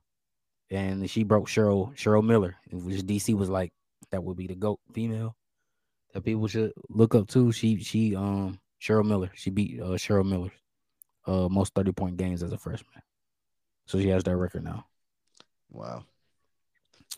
[0.71, 3.71] and she broke Cheryl Cheryl Miller, which DC was like,
[4.11, 5.35] "That would be the goat female
[6.13, 9.31] that people should look up to." She she um Cheryl Miller.
[9.35, 10.51] She beat uh, Cheryl Miller,
[11.27, 13.01] uh most thirty point games as a freshman.
[13.85, 14.85] So she has that record now.
[15.69, 16.05] Wow.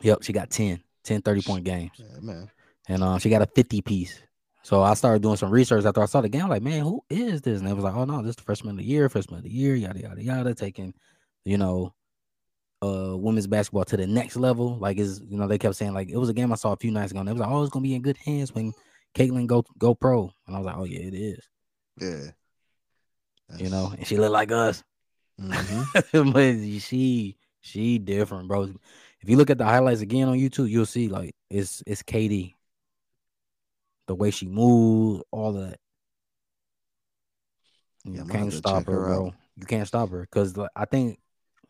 [0.01, 1.91] Yep, she got 10, 10 30 point games.
[1.97, 2.49] Yeah, man.
[2.87, 4.21] And um, she got a 50 piece.
[4.63, 6.43] So I started doing some research after I saw the game.
[6.43, 7.59] I'm like, man, who is this?
[7.59, 9.43] And it was like, oh no, this is the freshman of the year, freshman of
[9.43, 10.93] the year, yada yada yada, taking,
[11.43, 11.93] you know,
[12.81, 14.77] uh women's basketball to the next level.
[14.79, 16.77] Like is you know, they kept saying like it was a game I saw a
[16.77, 17.19] few nights ago.
[17.19, 18.73] And they was like, oh, it's gonna be in good hands when
[19.13, 20.31] Caitlin go go pro.
[20.47, 21.47] And I was like, oh yeah, it is.
[22.01, 22.31] Yeah.
[23.59, 24.83] You know, and she looked like us.
[25.39, 26.33] Mhm.
[26.33, 28.63] but she she different, bro.
[29.21, 32.53] If you look at the highlights again on YouTube, you'll see like it's it's KD.
[34.07, 35.79] The way she moved, all of that.
[38.03, 39.33] You Yeah, have can't stop her, her bro.
[39.57, 41.19] You can't stop her because I think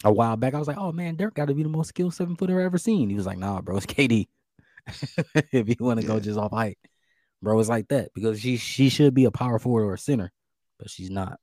[0.03, 2.13] a while back I was like, "Oh man, Dirk got to be the most skilled
[2.13, 4.27] seven footer I've ever seen." He was like, "Nah, bro, it's KD."
[5.51, 6.77] if you want to go just off height,
[7.41, 10.31] bro, it's like that because she she should be a power forward or a center,
[10.79, 11.39] but she's not.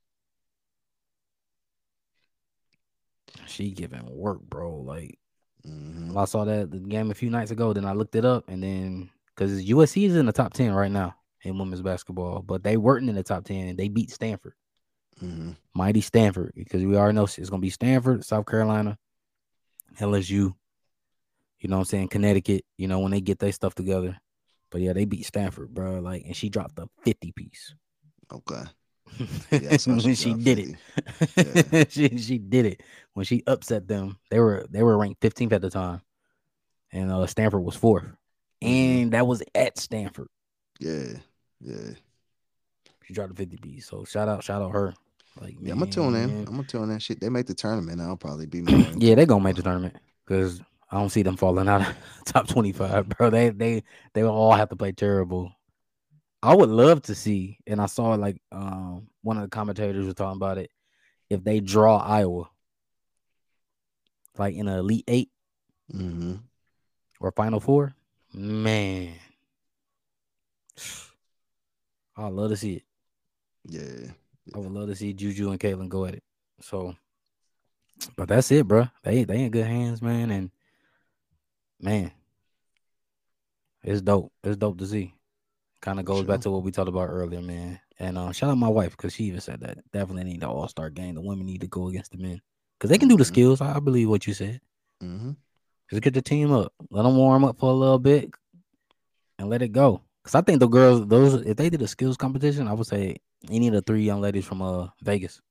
[3.47, 4.81] She giving work, bro.
[4.81, 5.17] Like
[5.65, 6.15] Mhm.
[6.17, 7.73] I saw that the game a few nights ago.
[7.73, 10.91] Then I looked it up, and then because USC is in the top ten right
[10.91, 14.53] now in women's basketball, but they weren't in the top ten, and they beat Stanford,
[15.21, 15.55] Mhm.
[15.73, 18.97] mighty Stanford, because we already know it's gonna be Stanford, South Carolina,
[19.99, 20.53] LSU.
[21.59, 22.07] You know what I'm saying?
[22.09, 22.65] Connecticut.
[22.77, 24.19] You know when they get their stuff together.
[24.69, 25.99] But yeah, they beat Stanford, bro.
[25.99, 27.73] Like, and she dropped a fifty piece.
[28.31, 28.63] Okay.
[29.51, 30.77] Yeah, when she did it.
[31.35, 31.85] 50.
[31.89, 32.81] she she did it
[33.13, 34.17] when she upset them.
[34.31, 36.01] They were they were ranked 15th at the time,
[36.91, 38.15] and uh, Stanford was 4th Mhm.
[38.63, 40.27] And that was at Stanford.
[40.79, 41.13] Yeah.
[41.61, 41.91] Yeah.
[43.05, 43.79] She dropped a 50 B.
[43.79, 44.93] So shout out, shout out her.
[45.39, 46.27] Like Yeah, I'm gonna tune in.
[46.29, 46.45] man.
[46.47, 46.99] I'm gonna tune in.
[46.99, 47.99] Shit, they make the tournament.
[48.01, 48.59] I'll probably be
[48.97, 49.95] yeah, they gonna make the tournament
[50.25, 50.61] because
[50.91, 51.95] I don't see them falling out of
[52.25, 53.29] top 25, bro.
[53.29, 53.83] They they
[54.13, 55.51] they will all have to play terrible.
[56.43, 60.13] I would love to see, and I saw like um one of the commentators was
[60.13, 60.69] talking about it.
[61.29, 62.49] If they draw Iowa,
[64.37, 65.29] like in an elite eight
[65.93, 66.39] Mhm.
[67.19, 67.95] or final four,
[68.33, 69.13] man,
[72.15, 72.83] I love to see it.
[73.65, 74.11] Yeah.
[74.53, 76.23] I would love to see Juju and Caitlin go at it.
[76.61, 76.95] So,
[78.15, 78.87] but that's it, bro.
[79.03, 80.51] They they in good hands, man, and
[81.79, 82.11] man,
[83.83, 84.31] it's dope.
[84.43, 85.13] It's dope to see.
[85.81, 87.79] Kind of For goes back to what we talked about earlier, man.
[87.99, 90.67] And uh, shout out my wife because she even said that definitely need the All
[90.67, 91.15] Star game.
[91.15, 92.41] The women need to go against the men
[92.77, 93.27] because they can do the Mhm.
[93.27, 93.61] skills.
[93.61, 94.59] I, I believe what you said.
[95.01, 95.35] Mhm.
[95.89, 98.31] Just get the team up, let them warm up for a little bit,
[99.37, 100.01] and let it go.
[100.23, 103.17] Because I think the girls, those if they did a skills competition, I would say
[103.49, 105.41] any of the three young ladies from uh Vegas,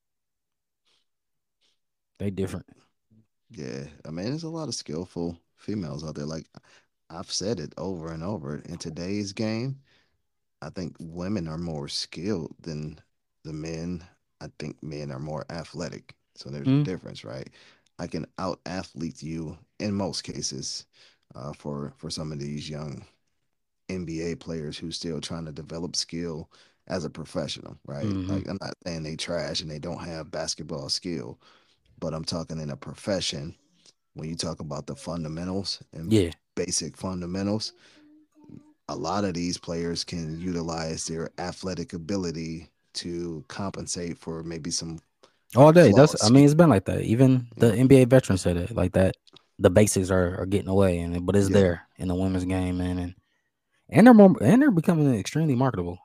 [2.18, 2.66] they different.
[3.50, 3.84] Yeah.
[4.06, 6.24] I mean, there's a lot of skillful females out there.
[6.24, 6.46] Like
[7.10, 8.56] I've said it over and over.
[8.64, 9.80] In today's game,
[10.62, 12.98] I think women are more skilled than
[13.44, 14.04] the men.
[14.40, 16.14] I think men are more athletic.
[16.34, 16.80] So there's Mm.
[16.80, 17.50] a difference, right?
[18.02, 20.86] I can out athlete you in most cases
[21.36, 23.06] uh, for for some of these young
[23.90, 26.50] NBA players who still trying to develop skill
[26.88, 28.12] as a professional, right?
[28.12, 28.28] Mhm.
[28.28, 31.40] Like I'm not saying they trash and they don't have basketball skill,
[32.00, 33.56] but I'm talking in a profession
[34.14, 37.74] when you talk about the fundamentals and Yeah, basic fundamentals,
[38.88, 44.98] a lot of these players can utilize their athletic ability to compensate for maybe some
[45.56, 45.92] all day.
[45.92, 47.02] That's I mean, it's been like that.
[47.02, 47.82] Even the Yeah.
[47.82, 49.16] NBA veterans said it like that.
[49.58, 51.54] The basics are, are getting away, and but it's Yeah.
[51.54, 53.14] there in the women's game, man, and
[53.90, 55.98] and they're more and they're becoming extremely marketable.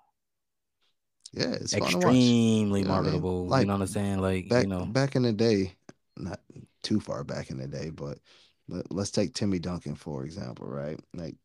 [1.34, 3.14] yeah, it's to extremely You know I mean?
[3.14, 3.60] marketable.
[3.60, 4.20] you know what I'm saying?
[4.22, 5.74] Like Back you know, back in the day,
[6.16, 6.40] not
[6.84, 8.20] too far back in the day, but
[8.68, 11.00] let, let's take Timmy Duncan for example, right?
[11.14, 11.36] Like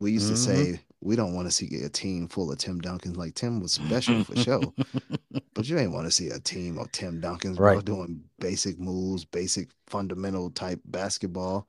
[0.00, 0.44] we used to Mhm.
[0.44, 3.16] say we don't want to see a team full of Tim Duncans.
[3.16, 4.72] Like Tim was special for sure,
[5.54, 7.84] but you ain't want to see a team of Tim Duncans, Right.
[7.84, 11.68] doing basic moves, basic fundamental type basketball.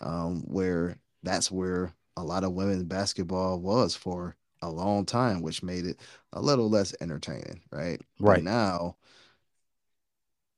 [0.00, 5.62] Um, where that's where a lot of women's basketball was for a long time, which
[5.62, 6.00] made it
[6.32, 8.00] a little less entertaining, right?
[8.20, 8.44] But Right.
[8.44, 8.96] now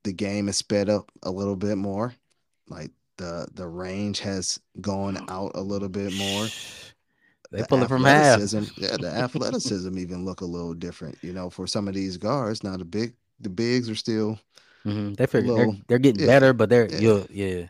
[0.03, 2.13] the game is sped up a little bit more.
[2.69, 6.53] Like the the range has gone out a little bit more.
[7.51, 8.39] They The pull it from half.
[8.77, 11.17] yeah, the athleticism even look a little different.
[11.21, 14.39] You know, for some of these guards, now the big the bigs are still
[14.85, 15.15] Mhm.
[15.17, 17.25] They figure little- they're they're getting yeah, better, but they're yeah.
[17.29, 17.67] yeah,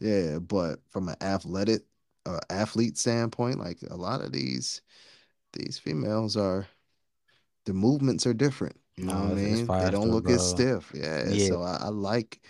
[0.00, 0.38] yeah.
[0.38, 1.82] but from an athletic
[2.26, 4.82] uh, athlete standpoint, like a lot of these
[5.54, 6.66] these females are
[7.66, 8.76] the movements are different.
[8.96, 9.66] You know No, what I mean?
[9.66, 10.90] They don't look as stiff.
[10.94, 11.28] Yeah.
[11.28, 11.48] Yeah.
[11.48, 12.40] So I, I like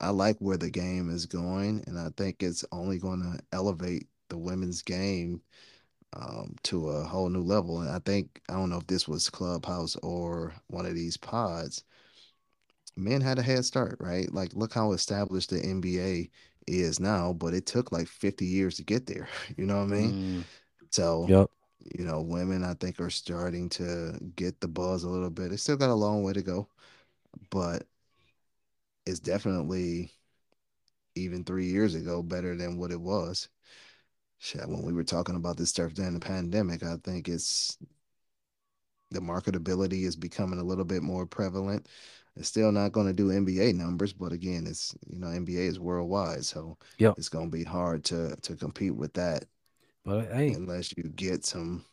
[0.00, 4.08] I like where the game is going, and I think it's only going to elevate
[4.28, 5.42] the women's game
[6.14, 7.80] um, to a whole new level.
[7.80, 11.84] And I think I don't know if this was Clubhouse or one of these pods.
[12.96, 14.32] Men had a head start, right?
[14.32, 16.30] Like, look how established the NBA
[16.66, 19.28] is now, but it took like 50 years to get there.
[19.56, 20.16] You know what I mean?
[20.16, 20.44] Mm,
[20.90, 21.50] So yep.
[21.96, 25.50] you know, women I think are starting to get the buzz a little bit.
[25.50, 26.68] They still got a long way to go,
[27.50, 27.86] but
[29.06, 30.12] it's definitely
[31.14, 33.48] even three years ago better than what it was.
[34.40, 37.78] Shit, when we were talking about this stuff during the pandemic, I think it's
[39.10, 41.88] the marketability is becoming a little bit more prevalent.
[42.36, 45.80] It's still not going to do NBA numbers, but again, it's you know NBA is
[45.80, 47.16] worldwide, so Yep.
[47.16, 49.44] it's going to be hard to to compete with that
[50.04, 51.84] But hey, unless you get some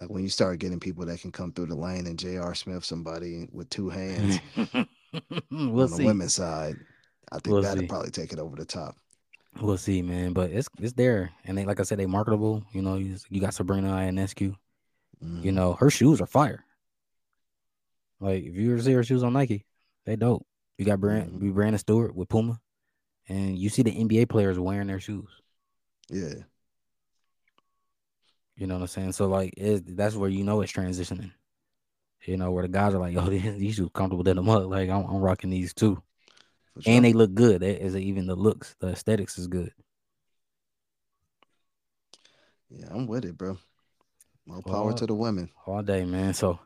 [0.00, 2.54] like when you start getting people that can come through the lane and J.R.
[2.54, 4.40] Smith somebody with two hands
[5.50, 6.78] we'll on the women's side,
[7.32, 7.88] I think We'll that'd see.
[7.88, 8.96] probably take it over the top.
[9.60, 10.32] We'll see, man.
[10.32, 12.64] But it's it's there, and they like I said, they marketable.
[12.72, 14.40] You know, you, you got Sabrina Ionescu.
[15.20, 15.54] You Mhm.
[15.54, 16.64] know, her shoes are fire.
[18.20, 19.64] Like if you ever see her shoes on Nike,
[20.04, 20.46] they dope.
[20.78, 21.52] You got Brand, Mhm.
[21.54, 22.60] Breanna Stewart with Puma,
[23.28, 25.28] and you see the NBA players wearing their shoes.
[26.08, 26.34] yeah,
[28.56, 29.12] You know what I'm saying?
[29.12, 31.32] So like, it, that's where you know it's transitioning.
[32.26, 34.66] You know, where the guys are like, "Yo, these, these shoes comfortable than the up."
[34.68, 36.02] Like I'm, I'm rocking these too,
[36.80, 36.92] sure.
[36.92, 37.60] and they look good.
[37.60, 39.72] They, is even the looks, the aesthetics is good.
[42.70, 43.58] yeah, I'm with it, bro.
[44.46, 45.50] More power to the women.
[45.66, 46.34] all day, man.
[46.34, 46.58] So,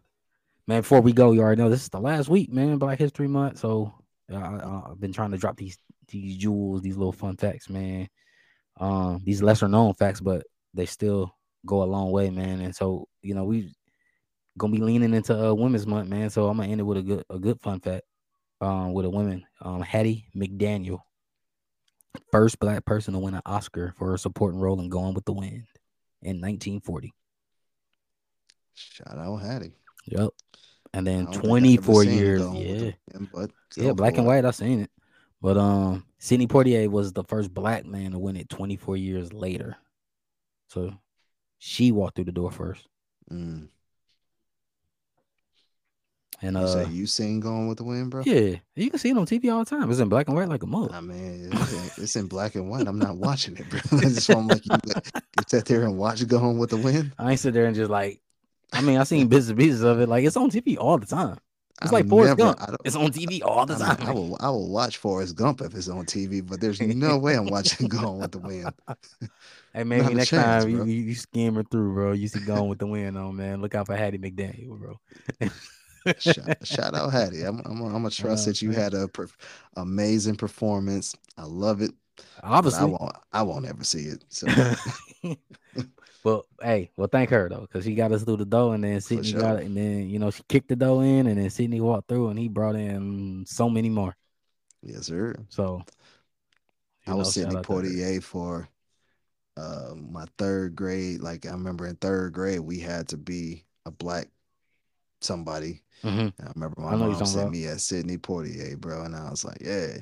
[0.66, 3.28] man, before we go, you already know this is the last week, man, Black History
[3.28, 3.58] Month.
[3.58, 3.92] So,
[4.32, 8.08] I, I've been trying to drop these these jewels, these little fun facts, man.
[8.78, 11.34] Um, these lesser known facts, but they still
[11.64, 12.60] go a long way, man.
[12.60, 13.72] And so, you know, we
[14.58, 16.30] gonna be leaning into uh, Women's Month, man.
[16.30, 18.04] So I'm gonna end it with a good a good fun fact.
[18.64, 21.00] Um, with a woman, um, Hattie McDaniel,
[22.32, 25.32] first black person to win an Oscar for her supporting role in Gone with the
[25.32, 25.66] Wind
[26.22, 27.12] in 1940.
[28.72, 29.74] Shout out Hattie.
[30.06, 30.30] Yep.
[30.94, 32.42] And then don't think I've ever 24 years.
[32.54, 32.90] Yeah.
[33.32, 34.44] but Yeah, black and white.
[34.44, 34.90] I've seen it.
[35.42, 39.76] But um Sidney Poitier was the first black man to win it 24 years later.
[40.68, 40.94] So
[41.58, 42.88] she walked through the door first.
[43.30, 43.68] Mm.
[46.43, 48.22] And you uh say you seen Going with the Wind, bro?
[48.26, 49.91] yeah, you can see it on TV all the time.
[49.91, 50.91] It's in black and white like a mug.
[50.93, 52.87] I mean, it's in, it's in black and white.
[52.87, 53.80] I'm not watching it, bro.
[53.91, 57.12] Why I'm like, you, you sat there and watch Going with the Wind.
[57.18, 58.20] I ain't sit there and just like
[58.72, 60.09] I mean, I seen bits and pieces of it.
[60.09, 61.39] Like it's on TV all the time.
[61.82, 62.61] It's I'm like Forrest never- Gump.
[62.61, 64.07] I It's on TV all the I, mean, time.
[64.09, 67.35] I will I will watch Forrest Gump if it's on TV, but there's no way
[67.37, 68.72] I'm watching Going with the Wind.
[69.72, 72.12] Hey, maybe Not next chance, time you, you, you skimming through, bro.
[72.12, 73.61] You see going with the wind on, man.
[73.61, 75.01] Look out for Hattie McDaniel, bro.
[76.18, 77.42] Shout, shout out Hattie.
[77.42, 78.80] I'm I'm I'm gonna trust Oh, that you man.
[78.80, 79.28] had a per,
[79.76, 81.14] amazing performance.
[81.36, 81.92] I love it.
[82.62, 84.24] But I won't I won't ever see it.
[84.28, 84.68] So
[86.24, 89.00] well, hey, well, thank her though, because she got us through the door, and then
[89.00, 89.34] Sidney sure.
[89.34, 92.09] got it, and then you know she kicked the door in, and then Sidney walked
[92.09, 94.16] through, and he brought in so many more.
[94.82, 95.34] yes, sir.
[95.48, 95.82] So
[97.07, 97.96] I was know, Sidney shout out to her.
[97.96, 98.68] Poitier for
[99.57, 101.20] uh, my third grade.
[101.22, 104.28] Like I remember in third grade, we had to be a black
[105.25, 105.83] somebody.
[106.05, 106.33] Mhm.
[106.41, 107.53] I remember my you're mom sent about.
[107.53, 109.99] me at Sidney Poitier, bro, and I was like, yeah.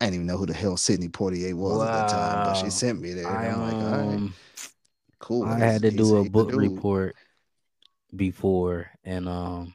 [0.00, 2.70] I didn't even know who the hell Sidney Poitier was at that time, but she
[2.70, 3.26] sent me there.
[3.26, 4.34] I I'm like, all right, um,
[5.20, 5.44] cool.
[5.46, 7.16] I had to do a book report
[8.14, 9.74] before, and um,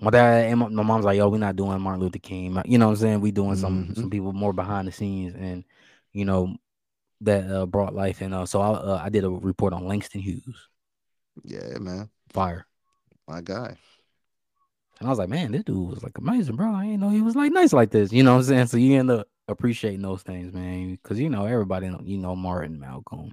[0.00, 2.86] my dad and my, mom's like, "Yo, we're not doing Martin Luther King." You know
[2.86, 3.20] what I'm saying?
[3.20, 3.96] We doing some Mhm.
[3.96, 5.64] some people more behind the scenes, and
[6.12, 6.56] you know
[7.22, 8.20] that uh, brought life.
[8.20, 10.68] And uh, so I uh, I did a report on Langston Hughes,
[11.44, 12.66] Yeah, man, fire,
[13.28, 13.76] my guy.
[15.00, 16.72] and I was like, "Man, this dude was like amazing, bro.
[16.74, 18.66] I didn't know he was like nice like this." You know what I'm saying?
[18.66, 22.34] So you end up appreciating those things, man, because you know everybody, know- you know
[22.36, 23.32] Martin, Malcolm,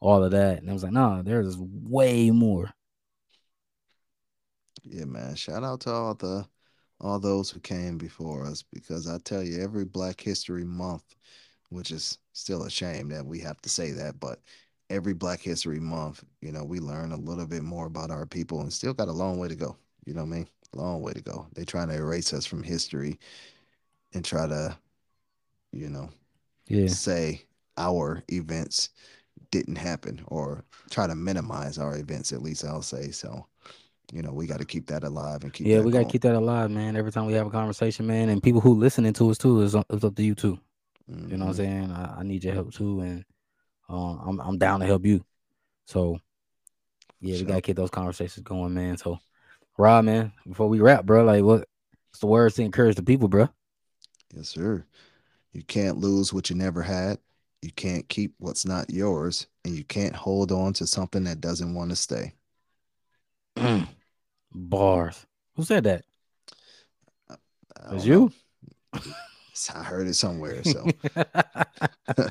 [0.00, 2.72] all of that, and I was like, "No, there's way more."
[4.84, 5.34] Yeah, man.
[5.36, 6.46] Shout out to all the
[7.00, 11.14] all those who came before us because I tell you, every Black History Month,
[11.70, 14.40] which is still a shame that we have to say that, but
[14.90, 18.60] every Black History Month, you know, we learn a little bit more about our people
[18.60, 19.76] and still got a long way to go.
[20.04, 20.46] You know what I mean?
[20.74, 21.46] Long way to go.
[21.54, 23.18] They're trying to erase us from history
[24.12, 24.76] and try to,
[25.72, 26.10] you know,
[26.66, 26.88] Yeah.
[26.88, 27.42] say
[27.78, 28.90] our events
[29.52, 33.46] didn't happen or try to minimize our events at least I'll say so
[34.12, 36.34] you know we got to keep that alive and keep yeah, we gotta keep that
[36.34, 36.96] alive, man.
[36.96, 39.74] Every time we have a conversation, man, and people who listening to us too, is
[39.88, 40.58] it's up to you too.
[41.08, 41.56] You know what I'm Mhm.
[41.56, 41.90] saying?
[41.92, 43.24] I, I need your help too, and
[43.90, 45.24] uh, I'm I'm down to help you.
[45.86, 46.20] So
[47.20, 48.96] yeah, we gotta keep those conversations going, man.
[48.96, 49.18] So
[49.76, 51.66] Rob, man, before we wrap, bro, like what?
[52.10, 53.48] What's the words to encourage the people, bro?
[54.34, 54.84] yes sir
[55.52, 57.18] you can't lose what you never had
[57.62, 61.74] you can't keep what's not yours and you can't hold on to something that doesn't
[61.74, 62.32] want to stay
[64.52, 65.26] Bars.
[65.56, 66.04] Who said that?
[67.90, 68.32] Was you?
[69.74, 70.62] I heard it somewhere.
[70.64, 70.86] So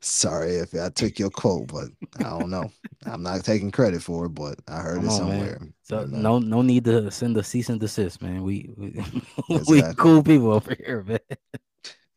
[0.00, 2.70] sorry if I took your quote, but I don't know.
[3.04, 5.58] I'm not taking credit for it, but I heard Come it on, somewhere.
[5.60, 5.74] man.
[5.82, 8.42] So no no need to send a cease and desist, man.
[8.42, 9.02] We we,
[9.68, 11.20] we cool people over here, man.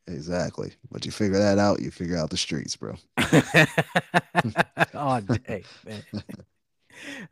[0.07, 0.73] Exactly.
[0.89, 2.95] But you figure that out, you figure out the streets, bro.
[4.95, 6.03] All day, man.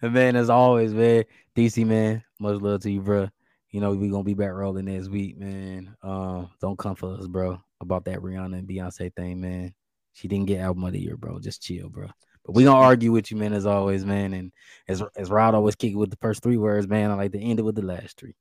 [0.01, 1.25] And man, as always, man,
[1.55, 3.29] DC man, much love to you, bro.
[3.77, 5.95] You know, we gonna be back rolling next week, man.
[6.01, 9.71] Um, don't come for us, bro, about that Rihanna and Beyonce thing, man.
[10.13, 11.37] She didn't get album of the year, bro.
[11.37, 12.07] Just chill, bro.
[12.43, 14.33] But we gonna argue with you, man, as always, man.
[14.33, 14.51] And
[14.87, 17.39] as as Rod always kick it with the first three words, man, I like to
[17.39, 18.33] end it with the last three.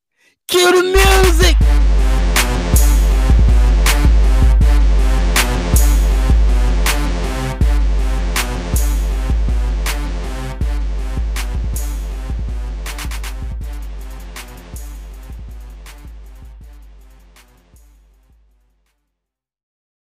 [0.49, 2.06] Cue the music.